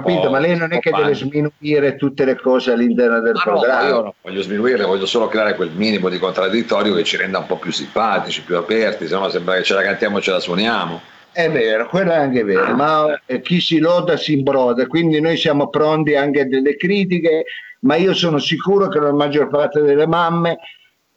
Capito, 0.00 0.26
Oh, 0.28 0.30
ma 0.30 0.38
lei 0.38 0.56
non 0.56 0.72
è 0.72 0.78
che 0.80 0.90
deve 0.90 1.14
sminuire 1.14 1.96
tutte 1.96 2.24
le 2.24 2.36
cose 2.36 2.72
all'interno 2.72 3.20
del 3.20 3.34
Ma 3.34 3.42
no, 3.44 3.58
programma. 3.58 3.88
io 3.88 4.02
non 4.02 4.12
voglio 4.22 4.42
sminuirle, 4.42 4.84
voglio 4.84 5.06
solo 5.06 5.28
creare 5.28 5.54
quel 5.54 5.70
minimo 5.70 6.08
di 6.08 6.18
contraddittorio 6.18 6.94
che 6.94 7.04
ci 7.04 7.16
renda 7.16 7.38
un 7.38 7.46
po' 7.46 7.58
più 7.58 7.72
simpatici, 7.72 8.42
più 8.42 8.56
aperti, 8.56 9.06
se 9.06 9.14
no 9.14 9.28
sembra 9.28 9.54
che 9.56 9.62
ce 9.62 9.74
la 9.74 9.82
cantiamo 9.82 10.18
e 10.18 10.20
ce 10.22 10.30
la 10.32 10.40
suoniamo. 10.40 11.02
È 11.30 11.50
vero, 11.50 11.86
quello 11.88 12.10
è 12.12 12.16
anche 12.16 12.42
vero, 12.42 12.74
ma 12.74 13.20
eh, 13.26 13.40
chi 13.40 13.60
si 13.60 13.78
loda 13.78 14.16
si 14.16 14.32
imbroda, 14.32 14.86
quindi 14.86 15.20
noi 15.20 15.36
siamo 15.36 15.68
pronti 15.68 16.16
anche 16.16 16.40
a 16.40 16.46
delle 16.46 16.76
critiche, 16.76 17.44
ma 17.80 17.94
io 17.96 18.12
sono 18.14 18.38
sicuro 18.38 18.88
che 18.88 18.98
la 18.98 19.12
maggior 19.12 19.48
parte 19.48 19.80
delle 19.82 20.06
mamme 20.06 20.58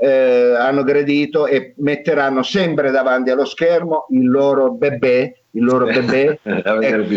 eh, 0.04 0.56
hanno 0.58 0.84
gradito 0.84 1.46
e 1.46 1.74
metteranno 1.78 2.42
sempre 2.42 2.90
davanti 2.90 3.30
allo 3.30 3.46
schermo 3.46 4.08
il 4.10 4.28
loro 4.30 4.72
bebè, 4.72 5.34
il 5.52 5.64
loro 5.64 5.86
bebè, 5.92 6.40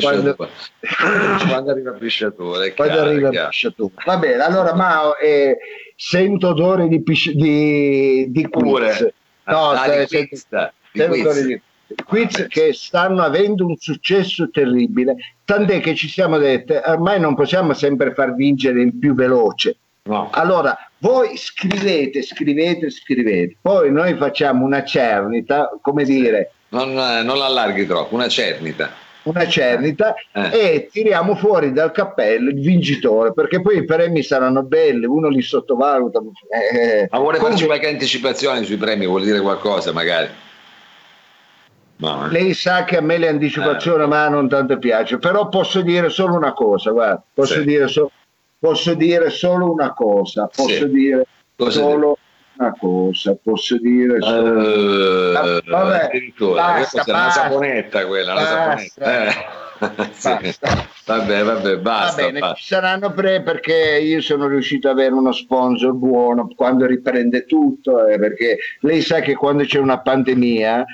quando. 0.00 0.36
Quando 1.48 1.70
arriva 1.70 1.92
il 1.92 1.96
pisciatore, 1.98 2.74
quando 2.74 2.94
chiaro, 2.94 3.08
arriva 3.08 3.26
è 3.26 3.30
il 3.30 3.34
chiaro. 3.34 3.48
pisciatore. 3.48 3.92
Va 4.04 4.16
bene, 4.18 4.42
allora 4.42 4.74
Mao, 4.74 5.16
eh, 5.16 5.56
sento 5.96 6.48
odore 6.48 6.88
di, 6.88 7.02
pisci- 7.02 7.34
di, 7.34 8.26
di 8.30 8.48
quiz. 8.48 9.08
No, 9.46 9.70
Ah, 9.70 9.84
se- 9.86 10.00
di 10.00 10.06
se- 10.06 10.28
quiz, 10.28 10.46
di 10.50 10.98
sento 10.98 11.12
quiz. 11.12 11.24
odore 11.24 11.42
di 11.46 11.62
quiz 12.04 12.38
Ah, 12.40 12.46
che 12.48 12.72
stanno 12.74 13.22
avendo 13.22 13.64
un 13.66 13.76
successo 13.76 14.50
terribile, 14.50 15.14
tant'è 15.44 15.80
che 15.80 15.94
ci 15.94 16.08
siamo 16.08 16.36
dette 16.38 16.82
ormai 16.84 17.18
non 17.20 17.34
possiamo 17.34 17.72
sempre 17.72 18.12
far 18.14 18.34
vincere 18.34 18.82
il 18.82 18.94
più 18.98 19.14
veloce. 19.14 19.76
No. 20.06 20.28
Allora, 20.32 20.76
voi 20.98 21.34
scrivete, 21.38 22.20
scrivete, 22.22 22.90
scrivete, 22.90 23.56
poi 23.60 23.90
noi 23.90 24.14
facciamo 24.16 24.62
una 24.66 24.84
cernita, 24.84 25.70
come 25.80 26.04
dire, 26.04 26.52
Non, 26.68 26.90
eh, 26.90 27.22
non 27.22 27.38
l'allarghi 27.38 27.86
troppo, 27.86 28.14
una 28.14 28.28
cernita. 28.28 28.90
una 29.22 29.46
cernita 29.48 30.14
Eh. 30.32 30.50
e 30.52 30.88
tiriamo 30.92 31.34
fuori 31.36 31.72
dal 31.72 31.90
cappello 31.90 32.50
il 32.50 32.60
vincitore, 32.60 33.32
perché 33.32 33.62
poi 33.62 33.78
i 33.78 33.84
premi 33.86 34.22
saranno 34.22 34.62
belli, 34.62 35.06
uno 35.06 35.28
li 35.28 35.40
sottovaluta. 35.40 36.18
eh, 36.50 37.08
Ma 37.10 37.18
vuole 37.18 37.38
comunque, 37.38 37.48
farci 37.48 37.64
qualche 37.64 37.88
anticipazione 37.88 38.62
sui 38.64 38.76
premi? 38.76 39.06
Vuol 39.06 39.22
dire 39.24 39.40
qualcosa 39.40 39.90
magari? 39.94 40.28
No, 41.96 42.26
eh. 42.26 42.30
Lei 42.30 42.52
sa 42.52 42.84
che 42.84 42.98
a 42.98 43.00
me 43.00 43.16
le 43.16 43.28
anticipazioni 43.28 44.02
Eh. 44.02 44.06
ma 44.06 44.28
non 44.28 44.50
tanto 44.50 44.76
piace, 44.78 45.16
però 45.18 45.48
posso 45.48 45.80
dire 45.80 46.10
solo 46.10 46.34
una 46.34 46.52
cosa, 46.52 46.90
guarda, 46.90 47.22
posso, 47.32 47.54
Sì. 47.60 47.64
dire, 47.64 47.88
so- 47.88 48.10
posso 48.64 48.94
dire 48.94 49.28
solo 49.28 49.70
una 49.70 49.92
cosa, 49.92 50.46
posso 50.46 50.68
Sì. 50.68 50.88
dire 50.90 51.26
Cosa 51.54 51.80
solo 51.80 52.16
una 52.56 52.74
cosa, 52.78 53.36
posso 53.42 53.78
dire 53.78 54.20
solo... 54.22 55.28
Eh, 55.28 55.62
vabbè, 55.66 56.04
addirittura, 56.06 56.62
basta, 56.62 57.02
è 57.02 57.10
una 57.10 57.18
basta. 57.24 57.40
saponetta 57.42 58.06
quella, 58.06 58.32
Basta. 58.34 58.48
saponetta. 58.56 59.26
Eh. 59.26 59.62
Sì. 60.12 60.54
Vabbè, 61.06 61.42
vabbè, 61.42 61.76
basta. 61.78 62.22
Va 62.22 62.26
bene, 62.28 62.38
basta. 62.40 62.54
ci 62.56 62.64
saranno 62.64 63.12
pre 63.12 63.42
perché 63.42 63.98
io 64.00 64.20
sono 64.20 64.46
riuscito 64.46 64.88
ad 64.88 64.98
avere 64.98 65.12
uno 65.14 65.32
sponsor 65.32 65.92
buono 65.92 66.48
quando 66.54 66.86
riprende 66.86 67.44
tutto, 67.44 68.06
eh, 68.06 68.18
perché 68.18 68.58
lei 68.80 69.02
sa 69.02 69.20
che 69.20 69.34
quando 69.34 69.64
c'è 69.64 69.78
una 69.78 70.00
pandemia 70.00 70.84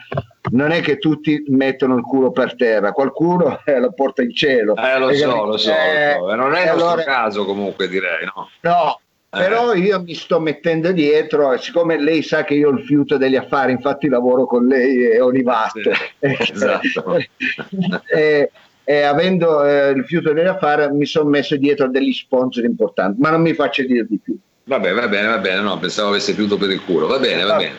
non 0.52 0.70
è 0.72 0.80
che 0.80 0.98
tutti 0.98 1.44
mettono 1.48 1.96
il 1.96 2.02
culo 2.02 2.32
per 2.32 2.56
terra, 2.56 2.92
qualcuno 2.92 3.60
eh, 3.64 3.78
lo 3.78 3.92
porta 3.92 4.22
in 4.22 4.34
cielo. 4.34 4.74
Eh, 4.76 4.98
lo 4.98 5.06
Hai 5.08 5.16
so, 5.16 5.44
lo 5.44 5.56
so, 5.56 5.70
Eh, 5.70 6.16
lo 6.18 6.28
so. 6.28 6.34
Non 6.34 6.54
è 6.54 6.60
il 6.62 6.66
nostro 6.68 6.86
allora- 6.88 7.02
caso 7.04 7.44
comunque 7.44 7.88
direi, 7.88 8.24
no? 8.24 8.48
No, 8.62 9.00
Eh. 9.32 9.38
però 9.38 9.74
io 9.74 10.02
mi 10.02 10.14
sto 10.14 10.40
mettendo 10.40 10.90
dietro, 10.90 11.52
e 11.52 11.58
siccome 11.58 12.00
lei 12.00 12.22
sa 12.22 12.42
che 12.42 12.54
io 12.54 12.68
ho 12.70 12.72
il 12.72 12.84
fiuto 12.84 13.16
degli 13.16 13.36
affari, 13.36 13.70
infatti 13.70 14.08
lavoro 14.08 14.46
con 14.46 14.66
lei 14.66 15.04
e 15.12 15.20
Olivato. 15.20 15.78
Sì, 15.82 15.92
esatto. 16.20 17.16
e, 18.12 18.50
e 18.90 19.03
avendo 19.03 19.64
eh, 19.64 19.90
il 19.90 20.05
fiuto 20.05 20.33
degli 20.33 20.48
affari 20.48 20.92
mi 20.92 21.07
sono 21.07 21.31
messo 21.31 21.55
dietro 21.57 21.88
degli 21.88 22.12
sponsor 22.12 22.64
importanti, 22.64 23.20
ma 23.20 23.31
non 23.31 23.40
mi 23.40 23.55
faccio 23.55 23.85
dire 23.85 24.05
di 24.05 24.18
più. 24.20 24.37
Vabbè, 24.64 24.92
va 24.92 25.07
bene, 25.07 25.29
va 25.29 25.38
bene, 25.38 25.61
no, 25.61 25.79
pensavo 25.79 26.09
avesse 26.09 26.35
più 26.35 26.48
per 26.59 26.70
il 26.70 26.83
culo. 26.85 27.07
Va 27.07 27.20
bene, 27.20 27.44
va 27.44 27.53
Va 27.53 27.57
bene. 27.59 27.74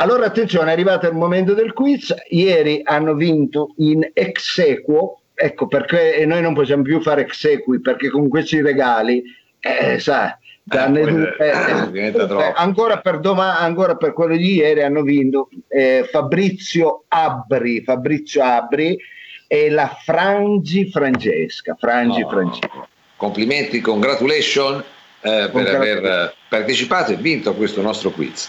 Allora 0.00 0.26
attenzione, 0.26 0.70
è 0.70 0.72
arrivato 0.72 1.06
il 1.06 1.14
momento 1.14 1.54
del 1.54 1.72
quiz, 1.72 2.12
ieri 2.30 2.80
hanno 2.82 3.14
vinto 3.14 3.74
in 3.76 4.10
ex 4.12 4.58
equo, 4.58 5.20
ecco 5.32 5.68
perché 5.68 6.24
noi 6.26 6.42
non 6.42 6.54
possiamo 6.54 6.82
più 6.82 7.00
fare 7.00 7.20
ex 7.20 7.44
equi 7.44 7.80
perché 7.80 8.08
con 8.08 8.28
questi 8.28 8.60
regali, 8.60 9.22
eh, 9.60 10.00
sa, 10.00 10.36
danne 10.64 11.02
poi, 11.02 11.12
due, 11.12 11.36
eh, 11.38 12.00
eh, 12.00 12.12
eh, 12.16 12.52
ancora, 12.56 12.98
per 12.98 13.20
doma- 13.20 13.60
ancora 13.60 13.94
per 13.94 14.12
quello 14.12 14.34
di 14.34 14.54
ieri 14.54 14.82
hanno 14.82 15.02
vinto 15.02 15.50
eh, 15.68 16.08
Fabrizio 16.10 17.04
Abri, 17.06 17.84
Fabrizio 17.84 18.42
Abri 18.42 18.98
e 19.48 19.70
la 19.70 19.88
Frangi 20.04 20.88
Francesca, 20.90 21.74
Frangi 21.76 22.20
No. 22.20 22.28
Francesca. 22.28 22.88
Complimenti, 23.16 23.80
congratulations 23.80 24.84
eh, 25.22 25.50
per 25.52 25.74
aver 25.74 26.04
eh, 26.04 26.34
partecipato 26.48 27.10
e 27.12 27.16
vinto 27.16 27.50
a 27.50 27.54
questo 27.54 27.82
nostro 27.82 28.10
quiz. 28.10 28.48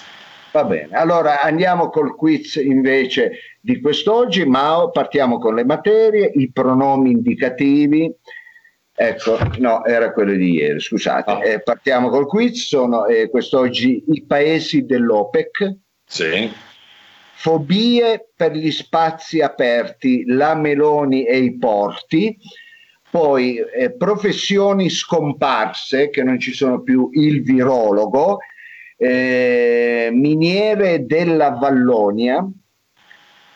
Va 0.51 0.63
bene, 0.65 0.95
allora 0.95 1.41
andiamo 1.41 1.89
col 1.89 2.15
quiz 2.15 2.55
invece 2.55 3.39
di 3.61 3.79
quest'oggi, 3.79 4.45
Mao, 4.45 4.91
partiamo 4.91 5.39
con 5.39 5.55
le 5.55 5.63
materie, 5.63 6.31
i 6.35 6.51
pronomi 6.51 7.11
indicativi. 7.11 8.11
Ecco, 8.93 9.37
no, 9.59 9.85
era 9.85 10.11
quello 10.11 10.33
di 10.33 10.55
ieri, 10.55 10.79
scusate. 10.79 11.31
Ah. 11.31 11.45
Eh, 11.45 11.61
partiamo 11.61 12.09
col 12.09 12.27
quiz, 12.27 12.65
sono 12.67 13.05
eh, 13.05 13.29
quest'oggi 13.29 14.03
i 14.09 14.25
paesi 14.25 14.85
dell'OPEC, 14.85 15.75
Sì. 16.05 16.51
Fobie 17.39 18.31
per 18.35 18.51
gli 18.51 18.69
spazi 18.69 19.39
aperti, 19.39 20.25
la 20.25 20.55
Meloni 20.55 21.23
e 21.23 21.37
i 21.37 21.57
porti, 21.57 22.37
poi 23.09 23.57
eh, 23.57 23.91
professioni 23.93 24.89
scomparse, 24.89 26.09
che 26.09 26.21
non 26.21 26.37
ci 26.37 26.53
sono 26.53 26.81
più, 26.81 27.09
il 27.13 27.41
virologo, 27.41 28.39
eh, 28.97 30.09
miniere 30.11 31.05
della 31.05 31.51
Vallonia, 31.51 32.45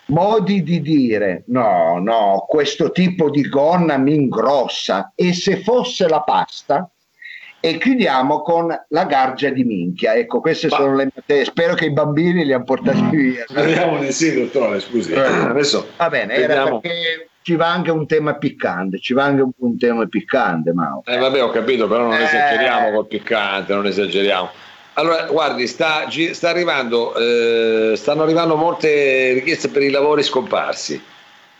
modi 0.05 0.63
di 0.63 0.79
dire 0.79 1.43
no, 1.47 1.99
no, 1.99 2.45
questo 2.47 2.89
tipo 2.91 3.29
di 3.29 3.49
gonna 3.49 3.97
mi 3.97 4.15
ingrossa. 4.15 5.11
E 5.13 5.33
se 5.33 5.57
fosse 5.57 6.07
la 6.07 6.21
pasta 6.21 6.89
e 7.65 7.77
chiudiamo 7.77 8.41
con 8.41 8.77
la 8.89 9.05
gargia 9.05 9.49
di 9.49 9.63
minchia. 9.63 10.15
Ecco, 10.15 10.41
queste 10.41 10.67
Ma- 10.67 10.75
sono 10.75 10.95
le 10.97 11.07
materie. 11.15 11.45
Spero 11.45 11.75
che 11.75 11.85
i 11.85 11.91
bambini 11.91 12.43
li 12.43 12.51
hanno 12.51 12.65
portati 12.65 13.01
via. 13.09 13.45
Speriamo 13.47 13.99
di 13.99 14.11
sì, 14.11 14.33
dottore, 14.33 14.81
scusi. 14.81 15.13
Eh. 15.13 15.21
Adesso 15.21 15.87
Va 15.95 16.09
bene, 16.09 16.33
era 16.33 16.65
perché 16.65 17.29
ci 17.41 17.55
va 17.55 17.71
anche 17.71 17.89
un 17.89 18.05
tema 18.05 18.35
piccante, 18.35 18.99
ci 18.99 19.13
va 19.13 19.23
anche 19.23 19.45
un, 19.57 19.77
tema 19.77 20.05
piccante, 20.07 20.73
Mao. 20.73 21.03
Eh, 21.05 21.15
vabbè, 21.15 21.41
ho 21.41 21.51
capito, 21.51 21.87
però 21.87 22.03
non 22.03 22.19
Eh. 22.19 22.23
esageriamo 22.23 22.91
col 22.91 23.07
piccante, 23.07 23.73
non 23.73 23.85
esageriamo. 23.85 24.49
Allora, 24.95 25.23
guardi, 25.27 25.65
sta, 25.65 26.09
sta 26.09 26.49
arrivando, 26.49 27.15
eh, 27.15 27.95
stanno 27.95 28.23
arrivando 28.23 28.57
molte 28.57 29.31
richieste 29.35 29.69
per 29.69 29.83
i 29.83 29.89
lavori 29.89 30.21
scomparsi. 30.21 31.01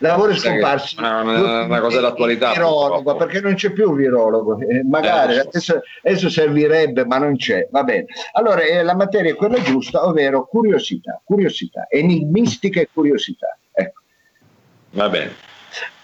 Lavori 0.08 0.34
Sai 0.36 0.42
che 0.42 0.48
scomparsi. 0.60 0.96
è 0.96 1.00
una- 1.00 1.62
una 1.64 1.80
cosa 1.80 1.96
dell'attualità, 1.96 2.52
virologo, 2.52 3.16
perché 3.16 3.40
non 3.40 3.54
c'è 3.54 3.70
più 3.72 3.90
il 3.90 3.96
virologo. 3.96 4.58
Eh, 4.60 4.82
magari 4.84 5.32
Eh, 5.32 5.36
so. 5.36 5.48
adesso, 5.48 5.80
adesso 6.02 6.28
servirebbe, 6.30 7.04
ma 7.06 7.18
non 7.18 7.36
c'è. 7.36 7.68
Va 7.70 7.82
bene. 7.84 8.06
Allora, 8.32 8.62
eh, 8.62 8.82
la 8.82 8.94
materia 8.94 9.30
è 9.32 9.34
quella 9.36 9.60
giusta, 9.62 10.06
ovvero 10.06 10.46
curiosità, 10.46 11.20
curiosità, 11.24 11.86
enigmistiche 11.88 12.88
curiosità. 12.92 13.56
Ecco. 13.72 14.00
Va 14.90 15.08
bene. 15.08 15.32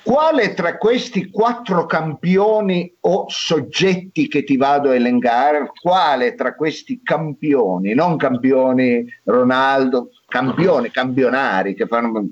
Quale 0.02 0.54
tra 0.54 0.78
questi 0.78 1.28
quattro 1.30 1.84
campioni 1.84 2.92
o 3.00 3.26
soggetti 3.28 4.28
che 4.28 4.44
ti 4.44 4.56
vado 4.56 4.88
a 4.90 4.94
elencare, 4.94 5.70
quale 5.80 6.34
tra 6.34 6.54
questi 6.54 7.00
campioni, 7.02 7.92
non 7.92 8.16
campioni 8.16 9.04
Ronaldo, 9.24 10.08
campioni, 10.26 10.90
campionari 10.90 11.74
che 11.74 11.86
fanno 11.86 12.24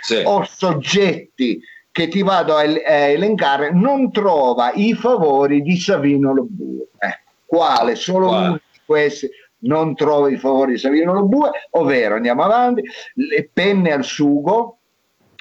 Sì. 0.00 0.22
o 0.24 0.44
soggetti 0.44 1.60
che 1.90 2.08
ti 2.08 2.22
vado 2.22 2.56
a, 2.56 2.62
el- 2.64 2.82
a 2.84 2.92
elencare 2.92 3.72
non 3.72 4.10
trova 4.10 4.72
i 4.74 4.94
favori 4.94 5.62
di 5.62 5.76
Savino 5.76 6.32
Lobue. 6.34 6.88
Ecco, 6.98 7.30
quale? 7.46 7.94
Solo 7.94 8.26
Quale? 8.28 8.46
uno 8.48 8.60
di 8.72 8.80
questi 8.84 9.30
non 9.60 9.94
trova 9.94 10.28
i 10.30 10.36
favori 10.36 10.72
di 10.72 10.78
Savino 10.78 11.12
Lobue, 11.12 11.50
ovvero 11.70 12.16
andiamo 12.16 12.42
avanti, 12.42 12.82
le 13.14 13.48
penne 13.52 13.92
al 13.92 14.04
sugo, 14.04 14.78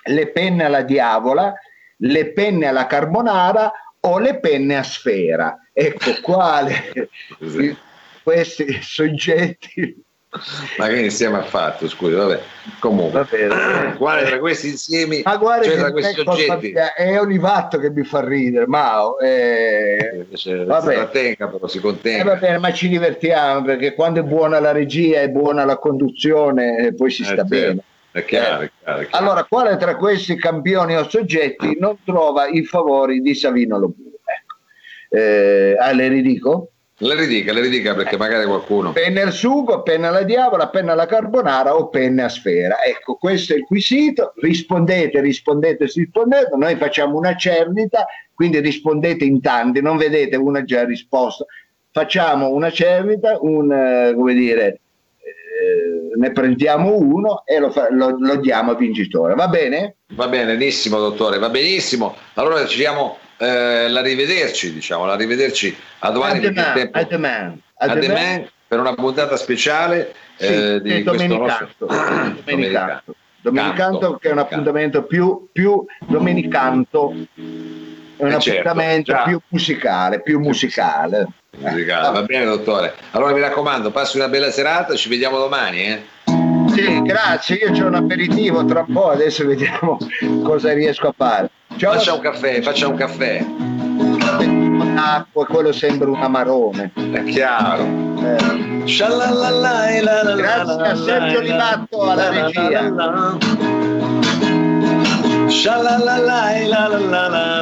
le 0.06 0.28
penne 0.32 0.64
alla 0.66 0.82
diavola, 0.84 1.54
le 1.98 2.32
penne 2.34 2.68
alla 2.68 2.86
carbonara 2.86 3.72
o 4.02 4.20
le 4.20 4.40
penne 4.40 4.78
a 4.78 4.84
sfera. 4.84 5.58
Ecco, 5.74 6.12
quale? 6.22 7.10
Questi 8.24 8.80
soggetti 8.82 10.02
ma 10.78 10.88
che 10.88 11.00
insieme 11.00 11.38
ha 11.38 11.44
fatto? 11.44 11.88
Scusi, 11.88 12.14
vabbè. 12.14 12.42
Comunque, 12.80 13.20
Va 13.20 13.28
bene. 13.30 13.96
quale 13.98 14.24
tra 14.26 14.40
questi 14.40 14.70
insiemi, 14.70 15.22
Ma 15.24 15.38
guarda 15.38 15.66
cioè 15.66 15.78
tra 15.78 15.92
questi 15.92 16.20
oggetti, 16.22 16.74
è 16.96 17.20
Olivatto 17.20 17.78
che 17.78 17.90
mi 17.92 18.04
fa 18.04 18.26
ridere, 18.26 18.66
Mao. 18.68 19.20
Eh, 19.20 20.12
invece 20.24 20.64
vabbè. 20.66 20.90
si 20.90 20.96
trattenga, 20.96 21.48
però 21.48 21.68
si 21.68 21.78
eh, 21.78 21.82
contenga. 21.82 22.24
va 22.24 22.36
bene, 22.36 22.58
ma 22.58 22.74
ci 22.74 22.88
divertiamo 22.88 23.64
perché 23.64 23.94
quando 23.94 24.22
è 24.22 24.24
buona 24.24 24.60
la 24.60 24.72
regia, 24.72 25.22
è 25.22 25.30
buona 25.30 25.66
la 25.66 25.78
conduzione, 25.78 26.78
eh, 26.88 26.94
poi 26.94 27.12
si 27.12 27.22
Eh, 27.22 27.26
sta 27.26 27.36
certo. 27.36 27.48
bene. 27.50 27.84
È 28.12 28.24
chiaro, 28.26 28.62
è 28.64 28.72
chiaro, 28.84 29.00
è 29.02 29.08
chiaro. 29.08 29.24
Allora, 29.26 29.44
quale 29.46 29.76
tra 29.78 29.96
questi 29.96 30.36
campioni 30.38 30.96
o 30.96 31.08
soggetti 31.10 31.78
non 31.80 31.98
trova 32.06 32.48
i 32.48 32.64
favori 32.64 33.22
di 33.22 33.34
Savino 33.34 33.78
Lobue? 33.80 34.12
Ecco. 34.24 35.18
Eh, 35.18 35.76
ah, 35.80 35.92
le 35.94 36.08
ridico? 36.10 36.70
Le 36.96 37.16
ridica, 37.16 37.52
le 37.52 37.62
ridica 37.62 37.96
perché 37.96 38.18
magari 38.18 38.46
qualcuno... 38.46 38.92
Penne 38.92 39.22
al 39.22 39.34
sugo, 39.34 39.82
penna 39.82 40.10
alla 40.10 40.22
diavola, 40.22 40.70
penna 40.70 40.92
alla 40.92 41.08
carbonara 41.08 41.76
o 41.76 41.90
penne 41.90 42.24
a 42.24 42.30
sfera. 42.30 42.84
Ecco, 42.84 43.16
questo 43.16 43.54
è 43.54 43.58
il 43.58 43.66
quesito. 43.66 44.34
Rispondete, 44.36 45.20
rispondete, 45.20 45.86
rispondete. 45.86 46.56
Noi 46.56 46.76
facciamo 46.76 47.18
una 47.18 47.36
cernita, 47.36 48.06
quindi 48.34 48.60
rispondete 48.60 49.26
in 49.26 49.42
tanti, 49.42 49.82
non 49.82 49.98
vedete 49.98 50.36
una 50.36 50.64
già 50.64 50.86
risposta. 50.86 51.46
Facciamo 51.92 52.50
una 52.50 52.70
cernita, 52.72 53.38
un, 53.42 53.72
eh, 53.72 54.14
come 54.16 54.34
dire, 54.36 54.66
eh, 54.68 56.16
ne 56.16 56.32
prendiamo 56.32 56.96
uno 56.96 57.44
e 57.46 57.60
lo, 57.60 57.72
fa- 57.72 57.90
lo- 57.92 58.18
lo 58.20 58.36
diamo 58.38 58.72
a 58.72 58.76
vincitore. 58.76 59.34
Va 59.34 59.48
bene? 59.48 59.96
Va 60.14 60.28
bene, 60.28 60.56
benissimo 60.56 61.00
dottore, 61.00 61.40
va 61.40 61.50
benissimo. 61.50 62.16
Allora 62.36 62.66
ci 62.68 62.78
diamo 62.78 63.18
eh, 63.38 63.88
l'arrivederci, 63.90 64.74
diciamo, 64.74 65.06
l'arrivederci 65.06 65.76
a 66.00 66.10
domani 66.12 66.38
A 66.38 66.42
demain, 66.50 66.74
tempo- 66.74 66.98
a 66.98 67.04
demain, 67.04 67.62
a 67.78 67.88
demain. 67.88 68.00
demain 68.08 68.50
per 68.68 68.80
una 68.80 68.94
puntata 68.94 69.36
speciale 69.38 70.14
Sì, 70.36 70.46
eh, 70.46 70.82
di 70.82 71.04
Domenicanto, 71.04 71.86
nostro 71.86 71.88
Domenicanto. 72.44 73.16
Domenicanto 73.42 74.00
Canto. 74.00 74.18
che 74.20 74.30
è 74.30 74.32
un 74.32 74.38
appuntamento 74.40 75.04
più, 75.04 75.48
più 75.52 75.86
Domenicanto 76.08 77.12
è 77.12 77.14
un 78.24 78.32
Eh, 78.32 78.40
certo, 78.40 78.70
appuntamento 78.70 79.12
già. 79.12 79.24
più 79.24 79.40
musicale, 79.50 80.22
più 80.22 80.40
musicale. 80.40 81.28
musicale. 81.58 82.12
Va 82.12 82.24
bene 82.24 82.46
dottore. 82.46 82.94
Allora 83.12 83.34
mi 83.34 83.42
raccomando, 83.42 83.92
passi 83.92 84.16
una 84.18 84.30
bella 84.30 84.50
serata, 84.50 84.96
ci 84.96 85.10
vediamo 85.10 85.38
domani, 85.40 85.82
eh? 85.84 86.02
Sì, 86.74 87.02
grazie, 87.02 87.58
io 87.58 87.84
ho 87.84 87.88
un 87.88 87.96
aperitivo 87.96 88.64
tra 88.66 88.86
un 88.88 88.94
po', 88.94 89.10
adesso 89.10 89.46
vediamo 89.46 89.98
cosa 90.44 90.72
riesco 90.74 91.10
a 91.10 91.14
fare. 91.16 91.50
C'ho 91.78 91.92
Faccia 91.92 92.14
un 92.14 92.20
caffè, 92.20 92.62
faccia 92.62 92.88
un 92.88 92.96
caffè. 92.96 93.46
acqua, 94.96 95.46
quello 95.46 95.72
sembra 95.72 96.10
un 96.10 96.22
amarone. 96.22 96.92
È 96.94 97.24
chiaro. 97.26 97.84
Eh, 97.84 98.84
Scialallalai, 98.86 100.02
la 100.02 100.24
la 100.24 100.36
la 100.36 100.36
Grazie 100.36 100.76
la 100.78 100.90
a 100.90 100.96
Sergio 100.96 101.40
la 101.40 101.44
Livatto 101.44 102.02
alla 102.02 102.16
la 102.16 102.30
la 102.30 102.46
regia. 102.46 102.82
la 102.90 103.06
la. 103.06 103.38
Scialallalai, 105.48 106.68
la 106.68 106.88
la 106.88 107.00
la 107.00 107.28
la 107.28 107.58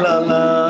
la 0.00 0.20
la 0.20 0.65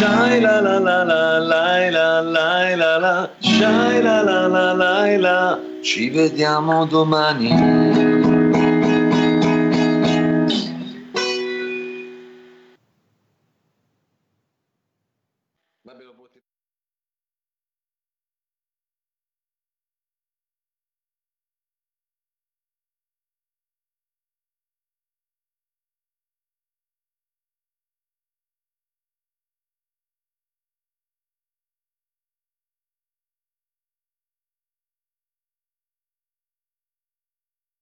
Shai 0.00 0.40
la 0.40 0.60
la 0.60 0.78
la 0.78 1.02
la 1.04 1.38
la 1.38 1.90
la 1.90 2.20
la 2.22 2.74
la 2.74 2.96
la. 3.04 3.28
Shai 3.42 4.00
la 4.00 4.22
la 4.22 4.46
la 4.46 4.72
la 4.72 5.18
la. 5.18 5.58
Ci 5.82 6.08
vediamo 6.08 6.86
domani 6.86 8.39